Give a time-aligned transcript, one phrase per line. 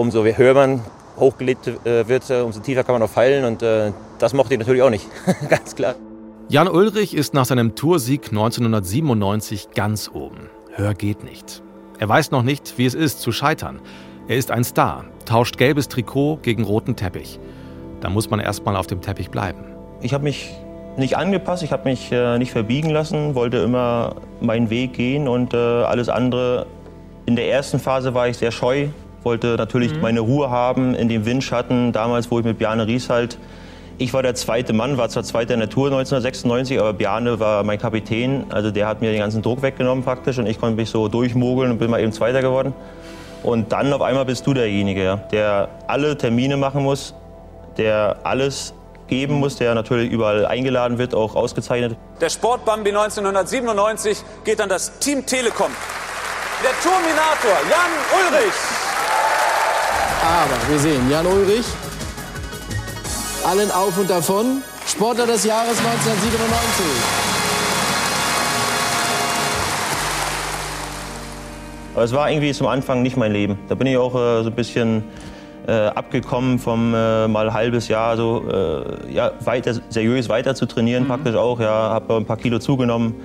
[0.00, 0.80] Umso höher man
[1.18, 4.58] hochgelegt äh, wird, äh, umso tiefer kann man auch fallen und äh, das mochte ich
[4.58, 5.06] natürlich auch nicht,
[5.50, 5.94] ganz klar.
[6.48, 10.48] Jan Ulrich ist nach seinem Toursieg 1997 ganz oben.
[10.72, 11.62] Hör geht nicht.
[11.98, 13.78] Er weiß noch nicht, wie es ist, zu scheitern.
[14.26, 17.38] Er ist ein Star, tauscht gelbes Trikot gegen roten Teppich.
[18.00, 19.66] Da muss man erst mal auf dem Teppich bleiben.
[20.00, 20.50] Ich habe mich
[20.96, 25.52] nicht angepasst, ich habe mich äh, nicht verbiegen lassen, wollte immer meinen Weg gehen und
[25.52, 26.64] äh, alles andere.
[27.26, 28.88] In der ersten Phase war ich sehr scheu,
[29.22, 30.00] wollte natürlich mhm.
[30.00, 31.92] meine Ruhe haben in dem Windschatten.
[31.92, 33.38] Damals, wo ich mit Bjarne Ries halt,
[33.98, 37.62] ich war der zweite Mann, war zwar zweiter in der Tour 1996, aber Bjarne war
[37.64, 38.46] mein Kapitän.
[38.48, 41.70] Also der hat mir den ganzen Druck weggenommen praktisch und ich konnte mich so durchmogeln
[41.70, 42.72] und bin mal eben Zweiter geworden.
[43.42, 47.14] Und dann auf einmal bist du derjenige, der alle Termine machen muss,
[47.76, 48.74] der alles
[49.06, 51.98] geben muss, der natürlich überall eingeladen wird, auch ausgezeichnet.
[52.22, 55.70] Der Sportbambi 1997 geht an das Team Telekom.
[56.62, 58.79] Der Terminator Jan Ulrich.
[60.30, 61.66] Aber wir sehen Jan Ulrich,
[63.44, 66.84] allen auf und davon, Sportler des Jahres 1997.
[71.94, 73.58] Aber es war irgendwie zum Anfang nicht mein Leben.
[73.68, 75.02] Da bin ich auch äh, so ein bisschen
[75.66, 81.02] äh, abgekommen vom äh, mal halbes Jahr so äh, ja, weiter, seriös weiter zu trainieren
[81.04, 81.08] mhm.
[81.08, 81.58] praktisch auch.
[81.58, 83.16] Ja, habe ein paar Kilo zugenommen.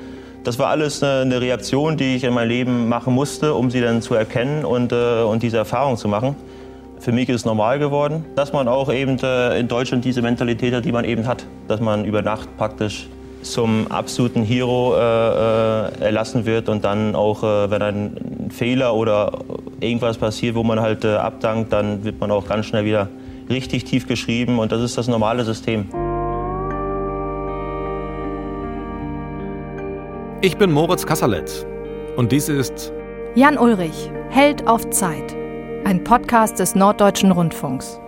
[0.43, 3.81] Das war alles eine, eine, Reaktion, die ich in meinem Leben machen musste, um sie
[3.81, 6.35] dann zu erkennen und, äh, und diese Erfahrung zu machen.
[6.99, 10.73] Für mich ist es normal geworden, dass man auch eben äh, in Deutschland diese Mentalität
[10.73, 13.07] hat, die man eben hat, dass man über Nacht praktisch
[13.45, 19.31] zum absoluten Hero äh, äh, erlassen wird und dann auch, äh, wenn ein Fehler oder
[19.79, 23.07] irgendwas passiert, wo man halt äh, abdankt, dann wird man auch ganz schnell wieder
[23.49, 25.87] richtig tief geschrieben und das ist das normale System.
[30.41, 31.65] Ich bin Moritz Kasserlet
[32.17, 32.91] und dies ist
[33.35, 35.35] Jan Ulrich, Held auf Zeit,
[35.85, 37.99] ein Podcast des Norddeutschen Rundfunks.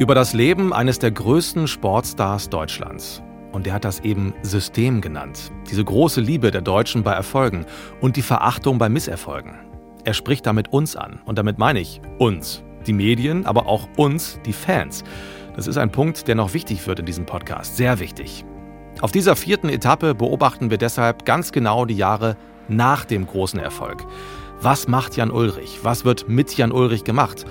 [0.00, 3.22] Über das Leben eines der größten Sportstars Deutschlands.
[3.52, 5.52] Und er hat das eben System genannt.
[5.70, 7.64] Diese große Liebe der Deutschen bei Erfolgen
[8.00, 9.54] und die Verachtung bei Misserfolgen.
[10.02, 11.20] Er spricht damit uns an.
[11.26, 15.04] Und damit meine ich uns, die Medien, aber auch uns, die Fans.
[15.54, 17.76] Das ist ein Punkt, der noch wichtig wird in diesem Podcast.
[17.76, 18.44] Sehr wichtig.
[19.00, 22.36] Auf dieser vierten Etappe beobachten wir deshalb ganz genau die Jahre
[22.66, 24.04] nach dem großen Erfolg.
[24.60, 25.80] Was macht Jan Ulrich?
[25.82, 27.44] Was wird mit Jan Ulrich gemacht?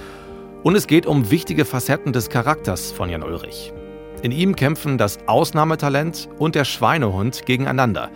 [0.63, 3.73] Und es geht um wichtige Facetten des Charakters von Jan Ulrich.
[4.21, 8.09] In ihm kämpfen das Ausnahmetalent und der Schweinehund gegeneinander.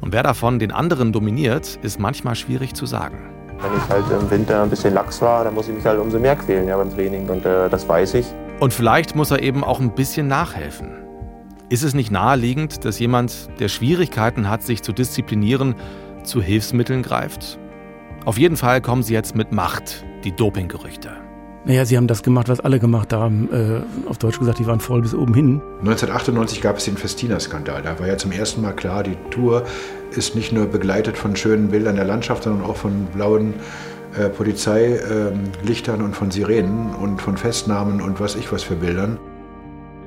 [0.00, 3.30] Und wer davon den anderen dominiert, ist manchmal schwierig zu sagen.
[3.60, 6.18] Wenn ich halt im Winter ein bisschen lax war, dann muss ich mich halt umso
[6.18, 7.28] mehr quälen ja, beim Training.
[7.28, 8.26] Und äh, das weiß ich.
[8.60, 10.92] Und vielleicht muss er eben auch ein bisschen nachhelfen.
[11.68, 15.74] Ist es nicht naheliegend, dass jemand, der Schwierigkeiten hat, sich zu disziplinieren,
[16.24, 17.58] zu Hilfsmitteln greift?
[18.24, 21.10] Auf jeden Fall kommen sie jetzt mit Macht, die Dopinggerüchte.
[21.64, 23.48] Naja, sie haben das gemacht, was alle gemacht haben.
[23.52, 25.60] Äh, auf Deutsch gesagt, die waren voll bis oben hin.
[25.80, 27.82] 1998 gab es den Festina-Skandal.
[27.82, 29.64] Da war ja zum ersten Mal klar, die Tour
[30.10, 33.54] ist nicht nur begleitet von schönen Bildern der Landschaft, sondern auch von blauen
[34.18, 39.18] äh, Polizeilichtern ähm, und von Sirenen und von Festnahmen und was ich was für Bildern.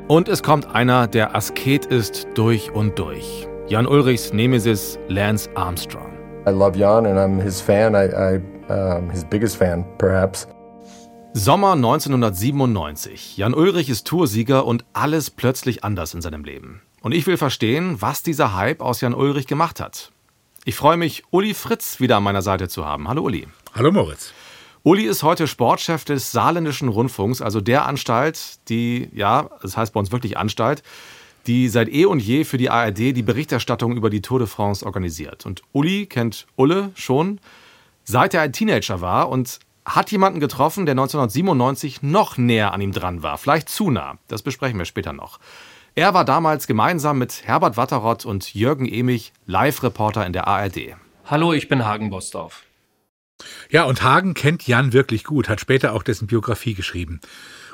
[0.07, 3.47] Und es kommt einer, der Asket ist durch und durch.
[3.68, 6.12] Jan Ulrichs Nemesis Lance Armstrong.
[6.45, 7.95] I love Jan and I'm his fan.
[7.95, 10.45] I, I um, his biggest fan, perhaps.
[11.33, 13.37] Sommer 1997.
[13.37, 16.81] Jan Ulrich ist Toursieger und alles plötzlich anders in seinem Leben.
[17.01, 20.11] Und ich will verstehen, was dieser Hype aus Jan Ulrich gemacht hat.
[20.65, 23.07] Ich freue mich, Uli Fritz wieder an meiner Seite zu haben.
[23.07, 23.47] Hallo Uli.
[23.73, 24.33] Hallo Moritz.
[24.83, 29.99] Uli ist heute Sportchef des Saarländischen Rundfunks, also der Anstalt, die, ja, das heißt bei
[30.01, 30.83] uns wirklich Anstalt,
[31.47, 34.85] die seit eh und je für die ARD die Berichterstattung über die Tour de France
[34.85, 35.45] organisiert.
[35.45, 37.39] Und Uli kennt Ulle schon,
[38.03, 42.93] seit er ein Teenager war und hat jemanden getroffen, der 1997 noch näher an ihm
[42.93, 44.17] dran war, vielleicht zu nah.
[44.27, 45.39] Das besprechen wir später noch.
[45.95, 50.95] Er war damals gemeinsam mit Herbert Watterott und Jürgen Emich Live-Reporter in der ARD.
[51.25, 52.63] Hallo, ich bin Hagen Bosdorf.
[53.69, 57.19] Ja, und Hagen kennt Jan wirklich gut, hat später auch dessen Biografie geschrieben.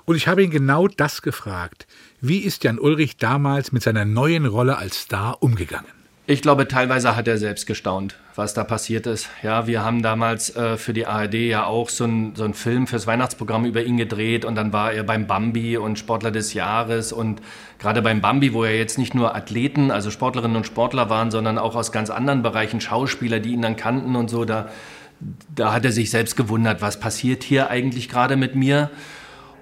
[0.10, 1.86] Und ich habe ihn genau das gefragt.
[2.20, 5.86] Wie ist Jan Ulrich damals mit seiner neuen Rolle als Star umgegangen?
[6.26, 9.30] Ich glaube, teilweise hat er selbst gestaunt, was da passiert ist.
[9.44, 13.06] Ja, wir haben damals äh, für die ARD ja auch so einen so Film fürs
[13.06, 17.40] Weihnachtsprogramm über ihn gedreht und dann war er beim Bambi und Sportler des Jahres und
[17.78, 21.60] gerade beim Bambi, wo er jetzt nicht nur Athleten, also Sportlerinnen und Sportler waren, sondern
[21.60, 24.70] auch aus ganz anderen Bereichen Schauspieler, die ihn dann kannten und so, da,
[25.54, 28.90] da hat er sich selbst gewundert, was passiert hier eigentlich gerade mit mir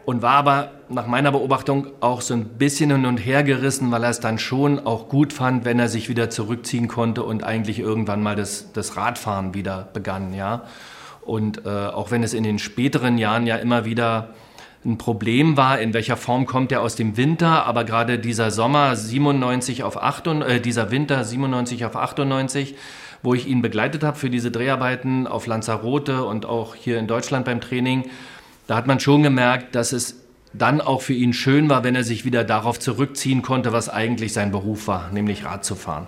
[0.07, 4.05] und war aber nach meiner Beobachtung auch so ein bisschen hin und her gerissen, weil
[4.05, 7.79] er es dann schon auch gut fand, wenn er sich wieder zurückziehen konnte und eigentlich
[7.79, 10.63] irgendwann mal das, das Radfahren wieder begann, ja.
[11.25, 14.29] Und äh, auch wenn es in den späteren Jahren ja immer wieder
[14.85, 18.95] ein Problem war, in welcher Form kommt er aus dem Winter, aber gerade dieser Sommer
[18.95, 22.75] 97 auf 98, äh, dieser Winter 97 auf 98,
[23.23, 27.43] wo ich ihn begleitet habe für diese Dreharbeiten auf Lanzarote und auch hier in Deutschland
[27.43, 28.05] beim Training,
[28.67, 30.15] da hat man schon gemerkt, dass es
[30.53, 34.33] dann auch für ihn schön war, wenn er sich wieder darauf zurückziehen konnte, was eigentlich
[34.33, 36.07] sein Beruf war, nämlich Rad zu fahren.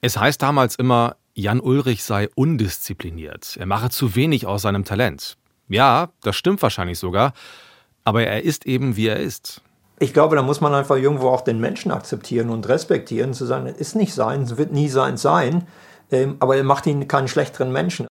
[0.00, 5.36] Es heißt damals immer, Jan Ulrich sei undiszipliniert, er mache zu wenig aus seinem Talent.
[5.68, 7.32] Ja, das stimmt wahrscheinlich sogar,
[8.04, 9.62] aber er ist eben, wie er ist.
[9.98, 13.66] Ich glaube, da muss man einfach irgendwo auch den Menschen akzeptieren und respektieren, zu sagen,
[13.66, 15.66] es ist nicht sein, es wird nie sein sein,
[16.10, 18.06] ähm, aber er macht ihn keinen schlechteren Menschen.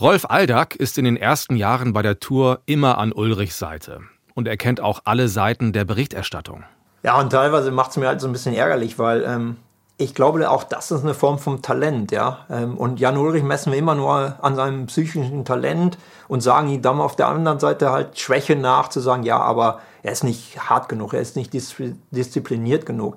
[0.00, 4.02] Rolf Aldag ist in den ersten Jahren bei der Tour immer an Ulrichs Seite
[4.34, 6.62] und er kennt auch alle Seiten der Berichterstattung.
[7.02, 9.56] Ja, und teilweise macht es mir halt so ein bisschen ärgerlich, weil ähm,
[9.96, 12.46] ich glaube, auch das ist eine Form von Talent, ja.
[12.48, 15.98] Ähm, und Jan Ulrich messen wir immer nur an seinem psychischen Talent
[16.28, 19.80] und sagen ihm dann auf der anderen Seite halt Schwäche nach, zu sagen, ja, aber
[20.04, 21.52] er ist nicht hart genug, er ist nicht
[22.12, 23.16] diszipliniert genug.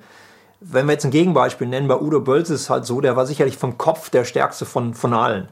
[0.61, 3.27] Wenn wir jetzt ein Gegenbeispiel nennen, bei Udo Bölz ist es halt so, der war
[3.27, 5.47] sicherlich vom Kopf der stärkste von, von allen.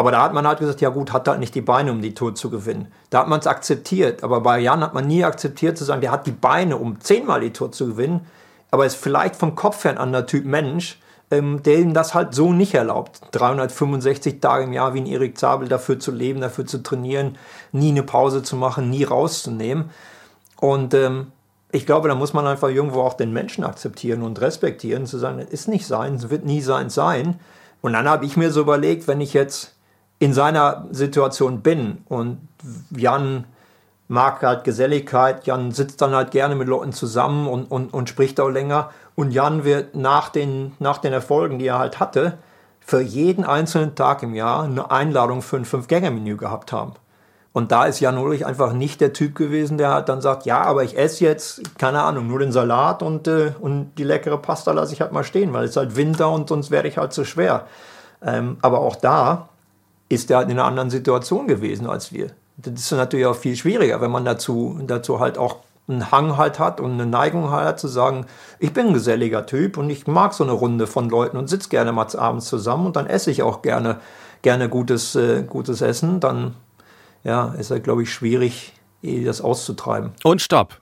[0.00, 2.14] Aber da hat man halt gesagt, ja gut, hat halt nicht die Beine, um die
[2.14, 2.88] Tour zu gewinnen.
[3.10, 4.24] Da hat man es akzeptiert.
[4.24, 7.40] Aber bei Jan hat man nie akzeptiert zu sagen, der hat die Beine, um zehnmal
[7.40, 8.26] die Tour zu gewinnen
[8.70, 10.98] aber ist vielleicht vom Kopf her ein anderer Typ Mensch,
[11.30, 13.20] ähm, der ihm das halt so nicht erlaubt.
[13.32, 17.38] 365 Tage im Jahr wie ein Erik Zabel dafür zu leben, dafür zu trainieren,
[17.72, 19.90] nie eine Pause zu machen, nie rauszunehmen.
[20.60, 21.28] Und ähm,
[21.72, 25.38] ich glaube, da muss man einfach irgendwo auch den Menschen akzeptieren und respektieren, zu sagen,
[25.38, 27.38] es ist nicht sein, es wird nie sein sein.
[27.80, 29.74] Und dann habe ich mir so überlegt, wenn ich jetzt
[30.20, 32.38] in seiner Situation bin und
[32.94, 33.46] Jan
[34.06, 35.46] mag halt Geselligkeit.
[35.46, 38.90] Jan sitzt dann halt gerne mit Leuten zusammen und, und, und spricht auch länger.
[39.14, 42.38] Und Jan wird nach den, nach den Erfolgen, die er halt hatte,
[42.80, 46.92] für jeden einzelnen Tag im Jahr eine Einladung für ein Fünf-Gänge-Menü gehabt haben.
[47.52, 50.60] Und da ist Jan Ulrich einfach nicht der Typ gewesen, der halt dann sagt, ja,
[50.60, 54.72] aber ich esse jetzt, keine Ahnung, nur den Salat und, äh, und die leckere Pasta
[54.72, 57.24] lasse ich halt mal stehen, weil es halt Winter und sonst werde ich halt zu
[57.24, 57.66] schwer.
[58.22, 59.49] Ähm, aber auch da
[60.10, 63.56] ist er halt in einer anderen Situation gewesen als wir das ist natürlich auch viel
[63.56, 65.58] schwieriger, wenn man dazu, dazu halt auch
[65.88, 68.26] einen Hang halt hat und eine Neigung halt hat, zu sagen,
[68.58, 71.68] ich bin ein geselliger Typ und ich mag so eine Runde von Leuten und sitze
[71.68, 73.98] gerne mal abends zusammen und dann esse ich auch gerne,
[74.42, 76.54] gerne gutes, äh, gutes Essen, dann
[77.24, 78.72] ja, ist halt, glaube ich, schwierig,
[79.02, 80.12] eh das auszutreiben.
[80.22, 80.78] Und stopp!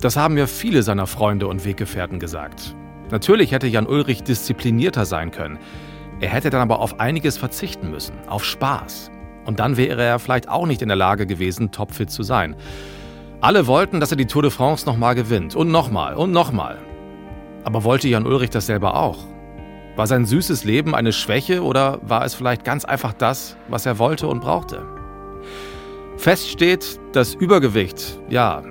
[0.00, 2.74] Das haben ja viele seiner Freunde und Weggefährten gesagt.
[3.10, 5.58] Natürlich hätte Jan Ulrich disziplinierter sein können.
[6.22, 9.10] Er hätte dann aber auf einiges verzichten müssen, auf Spaß.
[9.44, 12.54] Und dann wäre er vielleicht auch nicht in der Lage gewesen, topfit zu sein.
[13.40, 15.56] Alle wollten, dass er die Tour de France nochmal gewinnt.
[15.56, 16.78] Und nochmal und nochmal.
[17.64, 19.18] Aber wollte Jan Ulrich das selber auch?
[19.96, 23.98] War sein süßes Leben eine Schwäche oder war es vielleicht ganz einfach das, was er
[23.98, 24.86] wollte und brauchte?
[26.18, 28.62] Fest steht, das Übergewicht, ja,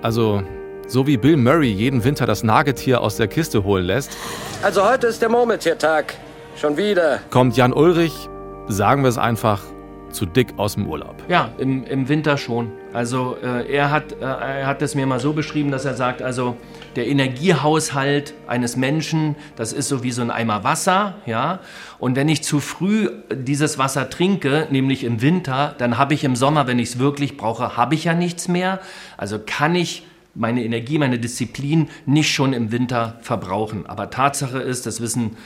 [0.00, 0.44] also
[0.86, 4.16] so wie Bill Murray jeden Winter das Nagetier aus der Kiste holen lässt.
[4.62, 6.14] Also heute ist der Murmeltiertag.
[6.60, 7.20] Schon wieder.
[7.30, 8.28] Kommt Jan Ulrich,
[8.68, 9.62] sagen wir es einfach,
[10.10, 11.14] zu dick aus dem Urlaub.
[11.26, 12.70] Ja, im, im Winter schon.
[12.92, 16.20] Also äh, er, hat, äh, er hat es mir mal so beschrieben, dass er sagt,
[16.20, 16.58] also
[16.96, 21.60] der Energiehaushalt eines Menschen, das ist so wie so ein Eimer Wasser, ja.
[21.98, 26.36] Und wenn ich zu früh dieses Wasser trinke, nämlich im Winter, dann habe ich im
[26.36, 28.80] Sommer, wenn ich es wirklich brauche, habe ich ja nichts mehr.
[29.16, 30.04] Also kann ich
[30.34, 33.86] meine Energie, meine Disziplin nicht schon im Winter verbrauchen.
[33.86, 35.38] Aber Tatsache ist, das wissen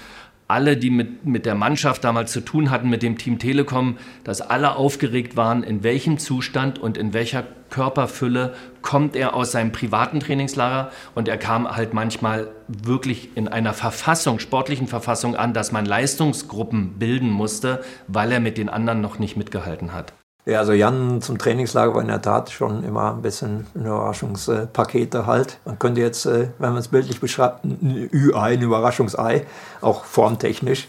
[0.49, 4.41] alle, die mit, mit der Mannschaft damals zu tun hatten, mit dem Team Telekom, dass
[4.41, 10.21] alle aufgeregt waren, in welchem Zustand und in welcher Körperfülle kommt er aus seinem privaten
[10.21, 10.93] Trainingslager.
[11.15, 16.99] Und er kam halt manchmal wirklich in einer Verfassung, sportlichen Verfassung an, dass man Leistungsgruppen
[16.99, 20.13] bilden musste, weil er mit den anderen noch nicht mitgehalten hat.
[20.47, 25.59] Ja, also Jan zum Trainingslager war in der Tat schon immer ein bisschen Überraschungspakete halt.
[25.65, 29.47] Man könnte jetzt, äh, wenn man es bildlich beschreibt, ein Ü-Ei, ein Überraschungsei,
[29.81, 30.89] auch formtechnisch.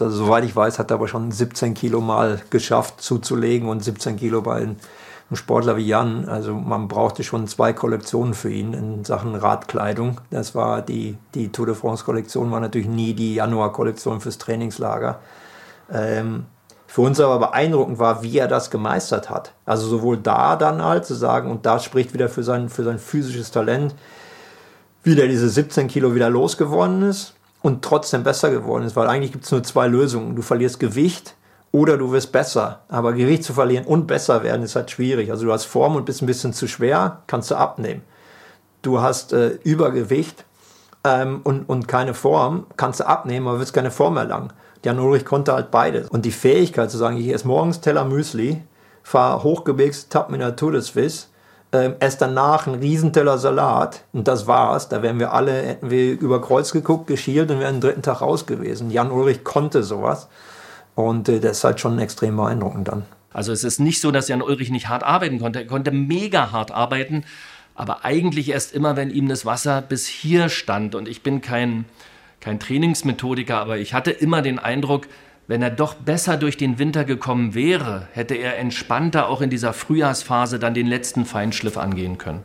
[0.00, 4.16] Also soweit ich weiß, hat er aber schon 17 Kilo mal geschafft zuzulegen und 17
[4.16, 4.76] Kilo bei einem
[5.32, 6.28] Sportler wie Jan.
[6.28, 10.20] Also man brauchte schon zwei Kollektionen für ihn in Sachen Radkleidung.
[10.30, 15.20] Das war die, die Tour de France Kollektion, war natürlich nie die Januar-Kollektion fürs Trainingslager.
[15.92, 16.46] Ähm,
[16.96, 19.52] für uns aber beeindruckend war, wie er das gemeistert hat.
[19.66, 22.98] Also sowohl da dann halt zu sagen, und das spricht wieder für sein, für sein
[22.98, 23.94] physisches Talent,
[25.02, 29.32] wie der diese 17 Kilo wieder losgeworden ist und trotzdem besser geworden ist, weil eigentlich
[29.32, 30.36] gibt es nur zwei Lösungen.
[30.36, 31.34] Du verlierst Gewicht
[31.70, 32.80] oder du wirst besser.
[32.88, 35.30] Aber Gewicht zu verlieren und besser werden ist halt schwierig.
[35.30, 38.00] Also du hast Form und bist ein bisschen zu schwer, kannst du abnehmen.
[38.80, 40.46] Du hast äh, Übergewicht
[41.04, 44.50] ähm, und, und keine Form, kannst du abnehmen, aber wirst keine Form erlangen.
[44.86, 46.08] Jan Ulrich konnte halt beides.
[46.08, 48.62] Und die Fähigkeit zu sagen, ich esse morgens Teller Müsli
[49.02, 51.26] fahre Hochgebirgstappen in der Tour de Suisse,
[51.72, 54.88] ähm, esse danach einen Riesenteller Salat und das war's.
[54.88, 58.20] Da wären wir alle, hätten wir über Kreuz geguckt, geschielt und wären den dritten Tag
[58.20, 58.92] raus gewesen.
[58.92, 60.28] Jan Ulrich konnte sowas
[60.94, 63.02] und äh, das ist halt schon extrem beeindruckend dann.
[63.32, 65.58] Also es ist nicht so, dass Jan Ulrich nicht hart arbeiten konnte.
[65.58, 67.24] Er konnte mega hart arbeiten,
[67.74, 70.94] aber eigentlich erst immer, wenn ihm das Wasser bis hier stand.
[70.94, 71.86] Und ich bin kein,
[72.40, 75.08] kein Trainingsmethodiker, aber ich hatte immer den Eindruck,
[75.48, 79.72] wenn er doch besser durch den Winter gekommen wäre, hätte er entspannter auch in dieser
[79.72, 82.44] Frühjahrsphase dann den letzten Feinschliff angehen können.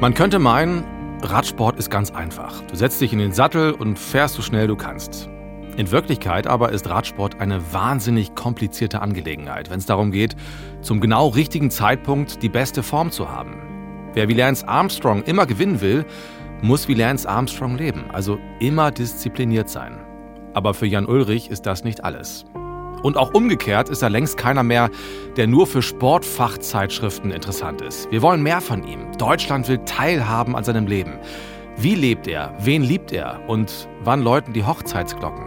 [0.00, 0.84] Man könnte meinen,
[1.22, 2.62] Radsport ist ganz einfach.
[2.62, 5.28] Du setzt dich in den Sattel und fährst so schnell du kannst.
[5.76, 10.36] In Wirklichkeit aber ist Radsport eine wahnsinnig komplizierte Angelegenheit, wenn es darum geht,
[10.82, 13.56] zum genau richtigen Zeitpunkt die beste Form zu haben.
[14.12, 16.04] Wer wie Lance Armstrong immer gewinnen will,
[16.64, 20.00] muss wie Lance Armstrong leben, also immer diszipliniert sein.
[20.54, 22.46] Aber für Jan Ulrich ist das nicht alles.
[23.02, 24.88] Und auch umgekehrt ist er längst keiner mehr,
[25.36, 28.10] der nur für Sportfachzeitschriften interessant ist.
[28.10, 29.12] Wir wollen mehr von ihm.
[29.18, 31.18] Deutschland will teilhaben an seinem Leben.
[31.76, 32.54] Wie lebt er?
[32.60, 33.40] Wen liebt er?
[33.46, 35.44] Und wann läuten die Hochzeitsglocken?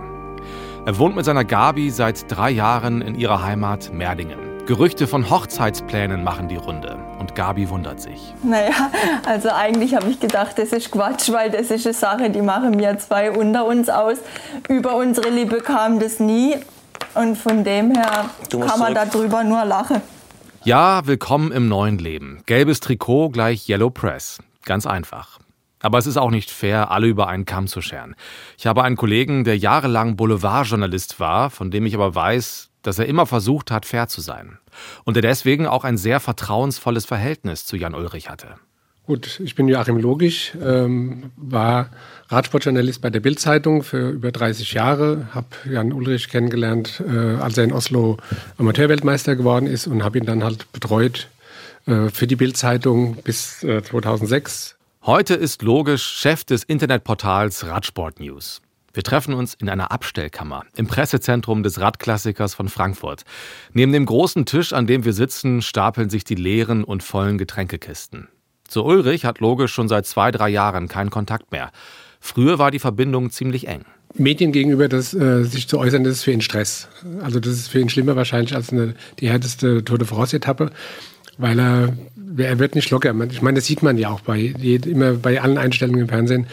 [0.85, 4.46] Er wohnt mit seiner Gabi seit drei Jahren in ihrer Heimat Merdingen.
[4.67, 6.99] Gerüchte von Hochzeitsplänen machen die Runde.
[7.19, 8.33] Und Gabi wundert sich.
[8.43, 8.91] Naja,
[9.25, 12.77] also eigentlich habe ich gedacht, das ist Quatsch, weil das ist eine Sache, die machen
[12.77, 14.17] wir zwei unter uns aus.
[14.67, 16.57] Über unsere Liebe kam das nie.
[17.13, 20.01] Und von dem her kann man darüber nur lachen.
[20.65, 22.43] Ja, willkommen im neuen Leben.
[22.45, 24.39] Gelbes Trikot gleich Yellow Press.
[24.65, 25.39] Ganz einfach.
[25.79, 28.17] Aber es ist auch nicht fair, alle über einen Kamm zu scheren.
[28.57, 33.05] Ich habe einen Kollegen, der jahrelang Boulevardjournalist war, von dem ich aber weiß, dass er
[33.05, 34.59] immer versucht hat, fair zu sein.
[35.03, 38.55] Und der deswegen auch ein sehr vertrauensvolles Verhältnis zu Jan Ulrich hatte.
[39.05, 41.89] Gut, ich bin Joachim Logisch, ähm, war
[42.29, 47.65] Radsportjournalist bei der Bild-Zeitung für über 30 Jahre, habe Jan Ulrich kennengelernt, äh, als er
[47.65, 48.17] in Oslo
[48.57, 51.29] Amateurweltmeister geworden ist und habe ihn dann halt betreut
[51.85, 54.75] äh, für die Bild-Zeitung bis äh, 2006.
[55.05, 58.61] Heute ist Logisch Chef des Internetportals Radsport News.
[58.97, 63.25] Wir treffen uns in einer Abstellkammer im Pressezentrum des Radklassikers von Frankfurt.
[63.71, 68.27] Neben dem großen Tisch, an dem wir sitzen, stapeln sich die leeren und vollen Getränkekisten.
[68.67, 71.69] Zu Ulrich hat Logisch schon seit zwei, drei Jahren keinen Kontakt mehr.
[72.19, 73.85] Früher war die Verbindung ziemlich eng.
[74.15, 76.87] Medien gegenüber das, äh, sich zu äußern, das ist für ihn Stress.
[77.21, 80.71] Also das ist für ihn schlimmer wahrscheinlich als eine, die härteste Tour de France-Etappe,
[81.37, 81.95] weil er,
[82.35, 83.13] er wird nicht locker.
[83.29, 86.47] Ich meine, das sieht man ja auch bei, immer bei allen Einstellungen im Fernsehen.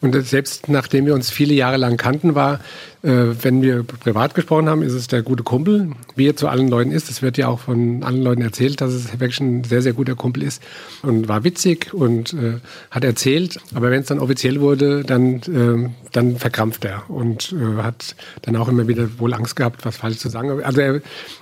[0.00, 2.60] Und selbst nachdem wir uns viele Jahre lang kannten, war,
[3.02, 6.68] äh, wenn wir privat gesprochen haben, ist es der gute Kumpel, wie er zu allen
[6.68, 7.10] Leuten ist.
[7.10, 10.14] Es wird ja auch von allen Leuten erzählt, dass es wirklich ein sehr, sehr guter
[10.14, 10.62] Kumpel ist
[11.02, 12.54] und war witzig und äh,
[12.90, 13.58] hat erzählt.
[13.74, 18.56] Aber wenn es dann offiziell wurde, dann, äh, dann verkrampft er und äh, hat dann
[18.56, 20.62] auch immer wieder wohl Angst gehabt, was falsch zu sagen.
[20.62, 21.00] Also er,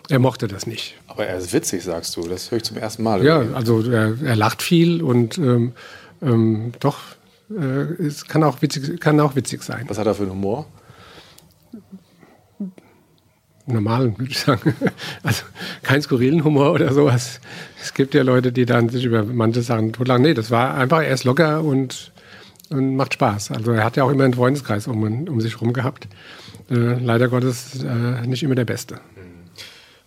[0.09, 0.95] er mochte das nicht.
[1.09, 2.27] Aber er ist witzig, sagst du.
[2.27, 3.25] Das höre ich zum ersten Mal.
[3.25, 5.73] Ja, also er, er lacht viel und ähm,
[6.23, 6.99] ähm, doch
[7.59, 9.85] es kann auch, witzig, kann auch witzig sein.
[9.89, 10.67] Was hat er für einen Humor?
[13.67, 14.75] Normalen, würde ich sagen.
[15.23, 15.45] Also
[15.83, 17.41] kein skurrilen Humor oder sowas.
[17.81, 20.23] Es gibt ja Leute, die dann sich über manche Sachen totlachen.
[20.23, 22.13] Nee, das war einfach, er ist locker und,
[22.71, 23.53] und macht Spaß.
[23.53, 26.09] Also er hat ja auch immer einen Freundeskreis um, um sich herum gehabt.
[26.71, 29.01] Äh, leider Gottes äh, nicht immer der Beste.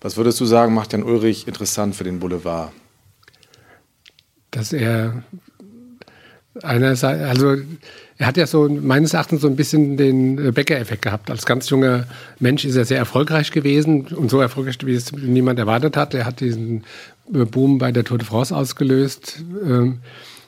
[0.02, 2.72] Was würdest du sagen, macht Jan Ulrich interessant für den Boulevard?
[4.52, 5.24] Dass er
[6.64, 7.58] einerseits, also
[8.18, 11.30] er hat ja so meines Erachtens so ein bisschen den äh, Bäcker-Effekt gehabt.
[11.30, 12.06] Als ganz junger
[12.40, 16.14] Mensch ist er sehr erfolgreich gewesen und so erfolgreich, wie es niemand erwartet hat.
[16.14, 16.84] Er hat diesen
[17.34, 19.44] äh, Boom bei der Tour de France ausgelöst.
[19.64, 20.00] Ähm,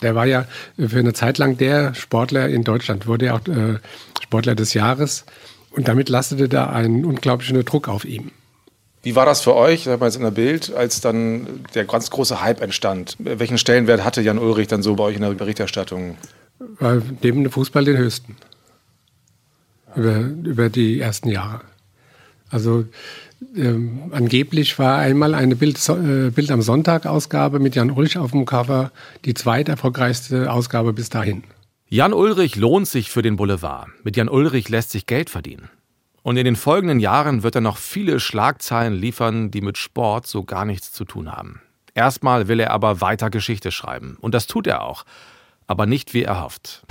[0.02, 0.46] der war ja
[0.78, 3.80] für eine Zeit lang der Sportler in Deutschland, wurde ja auch äh,
[4.22, 5.26] Sportler des Jahres.
[5.72, 8.32] Und damit lastete da ein unglaublicher Druck auf ihm.
[9.04, 12.10] Wie war das für euch, sag mal jetzt in der Bild, als dann der ganz
[12.10, 13.16] große Hype entstand?
[13.20, 16.18] Welchen Stellenwert hatte Jan Ulrich dann so bei euch in der Berichterstattung?
[16.80, 18.36] War neben dem Fußball den höchsten.
[19.96, 21.62] Über, über die ersten Jahre.
[22.50, 22.86] Also
[23.56, 28.32] ähm, angeblich war einmal eine Bild, äh, Bild am Sonntag Ausgabe mit Jan Ulrich auf
[28.32, 28.92] dem Cover
[29.26, 31.44] die zweiterfolgreichste Ausgabe bis dahin.
[31.90, 33.88] Jan Ulrich lohnt sich für den Boulevard.
[34.04, 35.70] Mit Jan Ulrich lässt sich Geld verdienen.
[36.28, 40.44] Und in den folgenden Jahren wird er noch viele Schlagzeilen liefern, die mit Sport so
[40.44, 41.62] gar nichts zu tun haben.
[41.94, 44.18] Erstmal will er aber weiter Geschichte schreiben.
[44.20, 45.06] Und das tut er auch.
[45.68, 46.82] Aber nicht wie er hofft.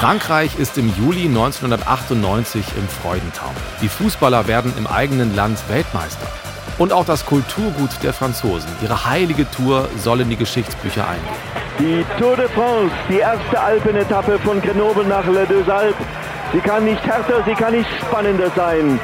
[0.00, 3.62] Frankreich ist im Juli 1998 im Freudentaumel.
[3.80, 6.26] Die Fußballer werden im eigenen Land Weltmeister.
[6.78, 11.56] Und auch das Kulturgut der Franzosen, ihre heilige Tour, soll in die Geschichtsbücher eingehen.
[11.78, 16.06] Die Tour de France, die erste Alpenetappe von Grenoble nach Le Deux Alpes.
[16.52, 19.00] Sie kann nicht härter, sie kann nicht spannender sein.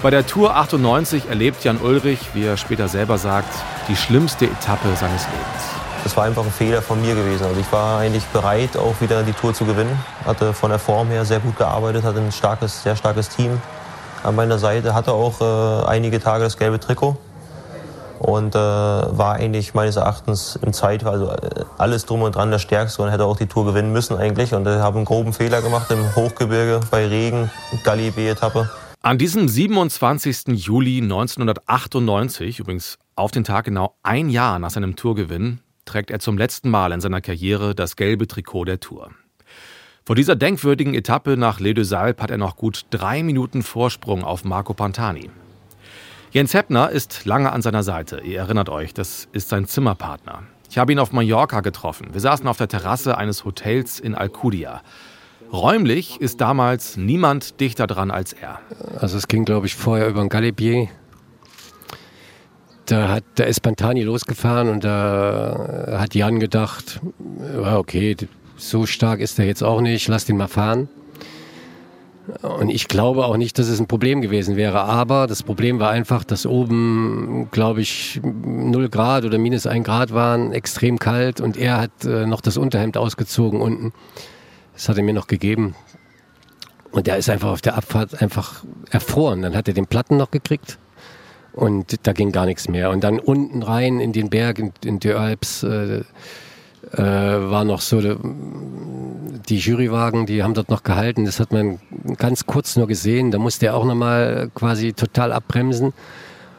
[0.00, 3.52] Bei der Tour 98 erlebt Jan Ulrich, wie er später selber sagt,
[3.88, 5.64] die schlimmste Etappe seines Lebens.
[6.04, 7.44] Das war einfach ein Fehler von mir gewesen.
[7.44, 9.98] Also ich war eigentlich bereit, auch wieder die Tour zu gewinnen.
[10.24, 13.60] Hatte von der Form her sehr gut gearbeitet, hatte ein starkes, sehr starkes Team
[14.22, 17.16] an meiner Seite, hatte auch äh, einige Tage das gelbe Trikot
[18.18, 22.58] und äh, war eigentlich meines Erachtens im Zeit, also äh, alles drum und dran der
[22.58, 24.54] Stärkste und hätte auch die Tour gewinnen müssen eigentlich.
[24.54, 27.50] Und äh, habe einen groben Fehler gemacht im Hochgebirge bei Regen,
[27.84, 28.68] Galli-B-Etappe.
[29.00, 30.48] An diesem 27.
[30.48, 36.36] Juli 1998, übrigens auf den Tag genau ein Jahr nach seinem Tourgewinn, trägt er zum
[36.36, 39.10] letzten Mal in seiner Karriere das gelbe Trikot der Tour.
[40.08, 44.24] Vor dieser denkwürdigen Etappe nach Les Deux Alpes hat er noch gut drei Minuten Vorsprung
[44.24, 45.28] auf Marco Pantani.
[46.30, 48.22] Jens Heppner ist lange an seiner Seite.
[48.24, 50.44] Ihr erinnert euch, das ist sein Zimmerpartner.
[50.70, 52.08] Ich habe ihn auf Mallorca getroffen.
[52.12, 54.80] Wir saßen auf der Terrasse eines Hotels in Alcudia.
[55.52, 58.60] Räumlich ist damals niemand dichter dran als er.
[58.98, 60.88] Also es ging, glaube ich, vorher über ein Galibier.
[62.86, 67.02] Da, hat, da ist Pantani losgefahren und da hat Jan gedacht,
[67.62, 68.16] okay,
[68.58, 70.88] so stark ist er jetzt auch nicht, lass den mal fahren.
[72.42, 74.80] Und ich glaube auch nicht, dass es ein Problem gewesen wäre.
[74.80, 80.12] Aber das Problem war einfach, dass oben, glaube ich, 0 Grad oder minus 1 Grad
[80.12, 83.92] waren, extrem kalt und er hat äh, noch das Unterhemd ausgezogen unten.
[84.74, 85.74] Das hat er mir noch gegeben.
[86.90, 89.42] Und der ist einfach auf der Abfahrt einfach erfroren.
[89.42, 90.78] Dann hat er den Platten noch gekriegt
[91.52, 92.90] und da ging gar nichts mehr.
[92.90, 96.02] Und dann unten rein in den Berg, in, in die Alps, äh,
[96.92, 101.24] äh, war noch so, die Jurywagen, die haben dort noch gehalten.
[101.24, 101.78] Das hat man
[102.16, 103.30] ganz kurz nur gesehen.
[103.30, 105.92] Da musste er auch nochmal quasi total abbremsen.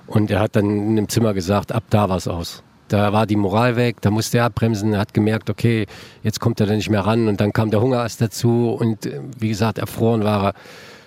[0.08, 2.64] Und er hat dann in dem Zimmer gesagt, ab da war es aus.
[2.88, 5.86] Da war die Moral weg, da musste er abbremsen, er hat gemerkt, okay,
[6.24, 9.22] jetzt kommt er da nicht mehr ran und dann kam der Hungerast dazu und äh,
[9.38, 10.54] wie gesagt, erfroren war er.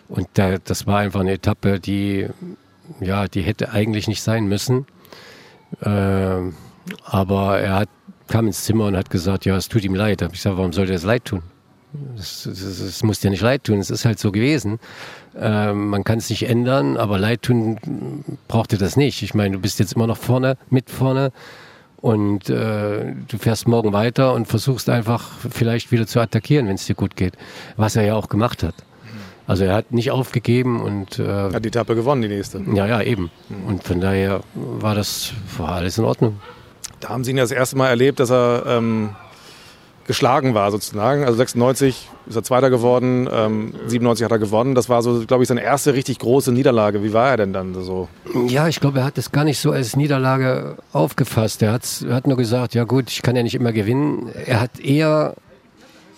[0.08, 2.28] Und da, das war einfach eine Etappe, die,
[3.00, 4.86] ja, die hätte eigentlich nicht sein müssen.
[5.80, 6.52] Äh,
[7.04, 7.88] aber er hat
[8.32, 10.20] kam ins Zimmer und hat gesagt, ja, es tut ihm leid.
[10.20, 11.42] Da habe ich gesagt, warum sollte er es leid tun?
[12.16, 14.78] Es, muss dir nicht leid tun, es ist halt so gewesen.
[15.38, 19.22] Ähm, man kann es nicht ändern, aber leid tun braucht dir das nicht.
[19.22, 21.30] Ich meine, du bist jetzt immer noch vorne, mit vorne
[22.00, 26.86] und äh, du fährst morgen weiter und versuchst einfach vielleicht wieder zu attackieren, wenn es
[26.86, 27.34] dir gut geht.
[27.76, 28.76] Was er ja auch gemacht hat.
[29.46, 32.62] Also er hat nicht aufgegeben und äh, hat die Etappe gewonnen, die nächste.
[32.72, 33.30] Ja, ja, eben.
[33.68, 36.40] Und von daher war das war alles in Ordnung.
[37.02, 39.10] Da haben Sie ihn ja das erste Mal erlebt, dass er ähm,
[40.06, 41.24] geschlagen war sozusagen.
[41.24, 44.76] Also 96 ist er Zweiter geworden, ähm, 97 hat er gewonnen.
[44.76, 47.02] Das war so, glaube ich, seine erste richtig große Niederlage.
[47.02, 48.08] Wie war er denn dann so?
[48.46, 51.60] Ja, ich glaube, er hat das gar nicht so als Niederlage aufgefasst.
[51.62, 54.30] Er, er hat nur gesagt, ja gut, ich kann ja nicht immer gewinnen.
[54.46, 55.34] Er hat eher,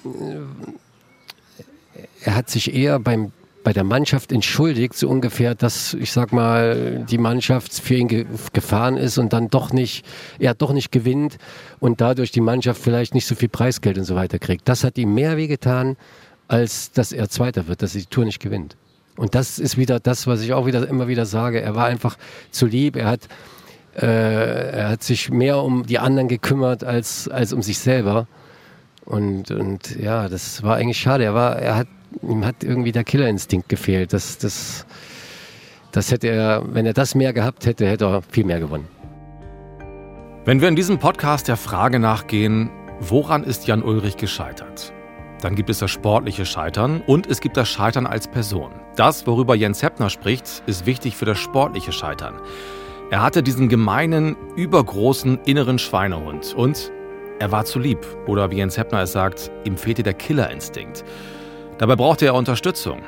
[0.05, 0.09] äh,
[2.25, 3.33] er hat sich eher beim
[3.65, 8.27] bei der Mannschaft entschuldigt, so ungefähr, dass, ich sag mal, die Mannschaft für ihn ge
[8.53, 10.05] gefahren ist und dann doch nicht,
[10.39, 11.39] er doch nicht gewinnt
[11.81, 14.69] und dadurch die Mannschaft vielleicht nicht so viel Preisgeld und so weiter kriegt.
[14.69, 15.97] Das hat ihm mehr wehgetan,
[16.47, 18.77] als dass er Zweiter wird, dass er die Tour nicht gewinnt.
[19.17, 21.61] Und das ist wieder das, was ich auch wieder immer wieder sage.
[21.61, 22.19] Er war einfach
[22.51, 22.97] zu lieb.
[22.97, 23.29] Er hat,
[23.97, 28.27] äh, er hat sich mehr um die anderen gekümmert als, als um sich selber.
[29.07, 31.25] Und, und ja, das war eigentlich schade.
[31.25, 31.89] Er war, er hat
[32.23, 34.13] ihm hat irgendwie der Killerinstinkt gefehlt.
[34.13, 34.87] Das, das,
[35.93, 38.89] das hätte er, wenn er das mehr gehabt hätte, hätte er viel mehr gewonnen.
[40.45, 44.93] Wenn wir in diesem Podcast der Frage nachgehen, woran ist Jan Ulrich gescheitert?
[45.41, 48.73] Dann gibt es das sportliche Scheitern und es gibt das Scheitern als Person.
[48.97, 52.41] Das, worüber Jens Heppner spricht, ist wichtig für das sportliche Scheitern.
[53.11, 56.91] Er hatte diesen gemeinen, übergroßen inneren Schweinehund und
[57.39, 57.99] er war zu lieb.
[58.27, 61.05] Oder wie Jens Heppner es sagt, ihm fehlte der Killerinstinkt.
[61.79, 63.03] Dabei brauchte er Unterstützung.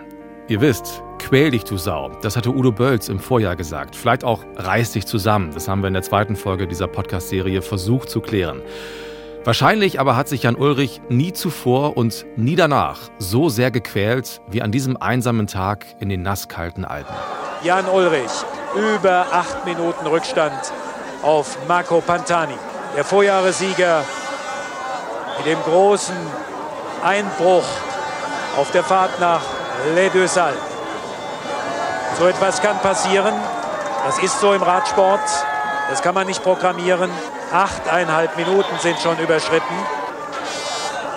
[0.48, 2.10] Ihr wisst, quäl dich, du Sau.
[2.22, 3.96] Das hatte Udo Bölz im Vorjahr gesagt.
[3.96, 5.50] Vielleicht auch reiß dich zusammen.
[5.52, 8.62] Das haben wir in der zweiten Folge dieser Podcast-Serie versucht zu klären.
[9.44, 14.60] Wahrscheinlich aber hat sich Jan Ulrich nie zuvor und nie danach so sehr gequält wie
[14.60, 17.14] an diesem einsamen Tag in den nasskalten Alpen.
[17.62, 18.32] Jan Ulrich,
[18.74, 20.72] über acht Minuten Rückstand
[21.22, 22.54] auf Marco Pantani.
[22.94, 24.04] Der Vorjahressieger
[25.38, 26.16] mit dem großen
[27.02, 27.64] Einbruch
[28.56, 29.42] auf der Fahrt nach
[29.94, 30.60] Les Deux Alpes.
[32.18, 33.34] So etwas kann passieren.
[34.06, 35.20] Das ist so im Radsport.
[35.90, 37.10] Das kann man nicht programmieren.
[37.52, 39.76] Achteinhalb Minuten sind schon überschritten.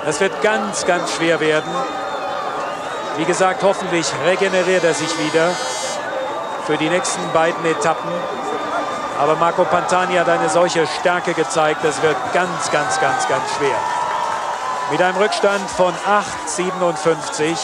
[0.05, 1.71] Das wird ganz, ganz schwer werden.
[3.17, 5.51] Wie gesagt, hoffentlich regeneriert er sich wieder
[6.65, 8.11] für die nächsten beiden Etappen.
[9.19, 13.75] Aber Marco Pantani hat eine solche Stärke gezeigt, das wird ganz, ganz, ganz, ganz schwer.
[14.89, 17.57] Mit einem Rückstand von 8,57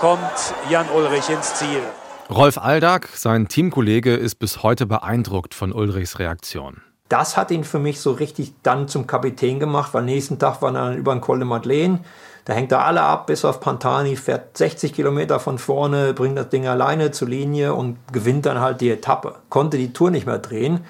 [0.00, 0.22] kommt
[0.70, 1.82] Jan Ulrich ins Ziel.
[2.30, 6.80] Rolf Aldag, sein Teamkollege, ist bis heute beeindruckt von Ulrichs Reaktion.
[7.10, 10.70] Das hat ihn für mich so richtig dann zum Kapitän gemacht, weil nächsten Tag war
[10.70, 12.00] er dann über den Col de Madeleine.
[12.44, 16.48] Da hängt er alle ab, bis auf Pantani, fährt 60 Kilometer von vorne, bringt das
[16.48, 19.36] Ding alleine zur Linie und gewinnt dann halt die Etappe.
[19.48, 20.80] Konnte die Tour nicht mehr drehen,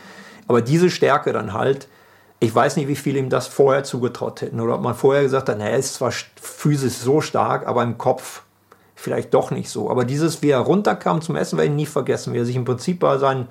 [0.49, 1.89] aber diese Stärke dann halt,
[2.41, 5.49] ich weiß nicht, wie viele ihm das vorher zugetraut hätten oder ob man vorher gesagt
[5.49, 6.11] hat, er ist zwar
[6.41, 8.43] physisch so stark, aber im Kopf
[8.95, 9.91] vielleicht doch nicht so.
[9.91, 12.65] Aber dieses, wie er runterkam zum Essen, werde ich nie vergessen, wie er sich im
[12.65, 13.49] Prinzip bei seinen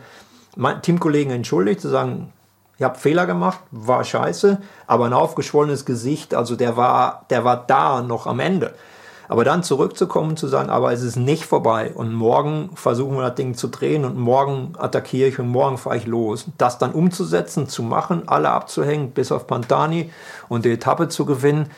[0.82, 2.34] Teamkollegen entschuldigt, zu sagen,
[2.82, 7.64] ihr habt Fehler gemacht, war scheiße, aber ein aufgeschwollenes Gesicht, also der war, der war
[7.68, 8.74] da noch am Ende.
[9.28, 13.36] Aber dann zurückzukommen, zu sagen, aber es ist nicht vorbei und morgen versuchen wir das
[13.36, 16.48] Ding zu drehen und morgen attackiere ich und morgen fahre ich los.
[16.58, 20.12] Das dann umzusetzen, zu machen, alle abzuhängen, bis auf Pantani
[20.50, 21.70] und die Etappe zu gewinnen,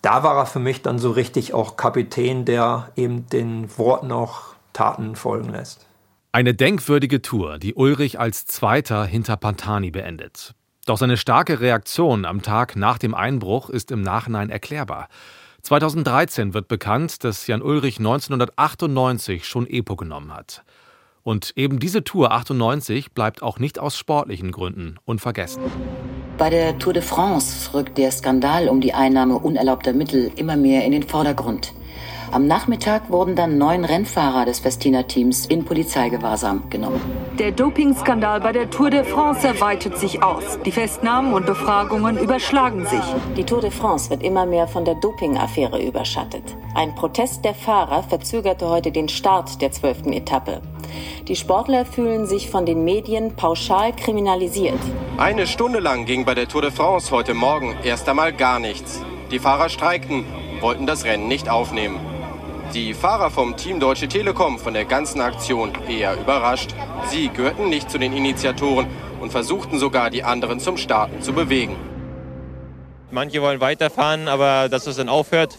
[0.00, 4.54] da war er für mich dann so richtig auch Kapitän, der eben den Worten auch
[4.72, 5.86] Taten folgen lässt.
[6.34, 10.54] Eine denkwürdige Tour, die Ulrich als Zweiter hinter Pantani beendet.
[10.86, 15.08] Doch seine starke Reaktion am Tag nach dem Einbruch ist im Nachhinein erklärbar.
[15.60, 20.62] 2013 wird bekannt, dass Jan Ulrich 1998 schon Epo genommen hat.
[21.22, 25.62] Und eben diese Tour 98 bleibt auch nicht aus sportlichen Gründen unvergessen.
[26.38, 30.86] Bei der Tour de France rückt der Skandal um die Einnahme unerlaubter Mittel immer mehr
[30.86, 31.74] in den Vordergrund.
[32.32, 36.98] Am Nachmittag wurden dann neun Rennfahrer des Festina-Teams in Polizeigewahrsam genommen.
[37.38, 40.58] Der Dopingskandal bei der Tour de France weitet sich aus.
[40.64, 43.02] Die Festnahmen und Befragungen überschlagen sich.
[43.36, 46.42] Die Tour de France wird immer mehr von der Dopingaffäre überschattet.
[46.74, 50.62] Ein Protest der Fahrer verzögerte heute den Start der zwölften Etappe.
[51.28, 54.80] Die Sportler fühlen sich von den Medien pauschal kriminalisiert.
[55.18, 59.02] Eine Stunde lang ging bei der Tour de France heute Morgen erst einmal gar nichts.
[59.30, 60.24] Die Fahrer streikten,
[60.62, 62.11] wollten das Rennen nicht aufnehmen.
[62.74, 66.70] Die Fahrer vom Team Deutsche Telekom von der ganzen Aktion eher überrascht.
[67.10, 68.86] Sie gehörten nicht zu den Initiatoren
[69.20, 71.76] und versuchten sogar, die anderen zum Starten zu bewegen.
[73.10, 75.58] Manche wollen weiterfahren, aber dass es dann aufhört,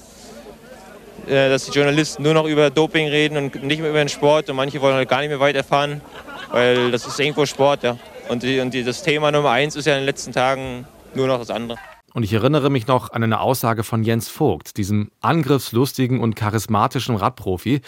[1.28, 4.50] äh, dass die Journalisten nur noch über Doping reden und nicht mehr über den Sport
[4.50, 6.02] und manche wollen halt gar nicht mehr weiterfahren,
[6.52, 7.98] weil das ist irgendwo Sport, ja.
[8.28, 11.28] Und, die, und die, das Thema Nummer eins ist ja in den letzten Tagen nur
[11.28, 11.78] noch das andere.
[12.14, 17.16] Und ich erinnere mich noch an eine Aussage von Jens Vogt, diesem angriffslustigen und charismatischen
[17.16, 17.82] Radprofi,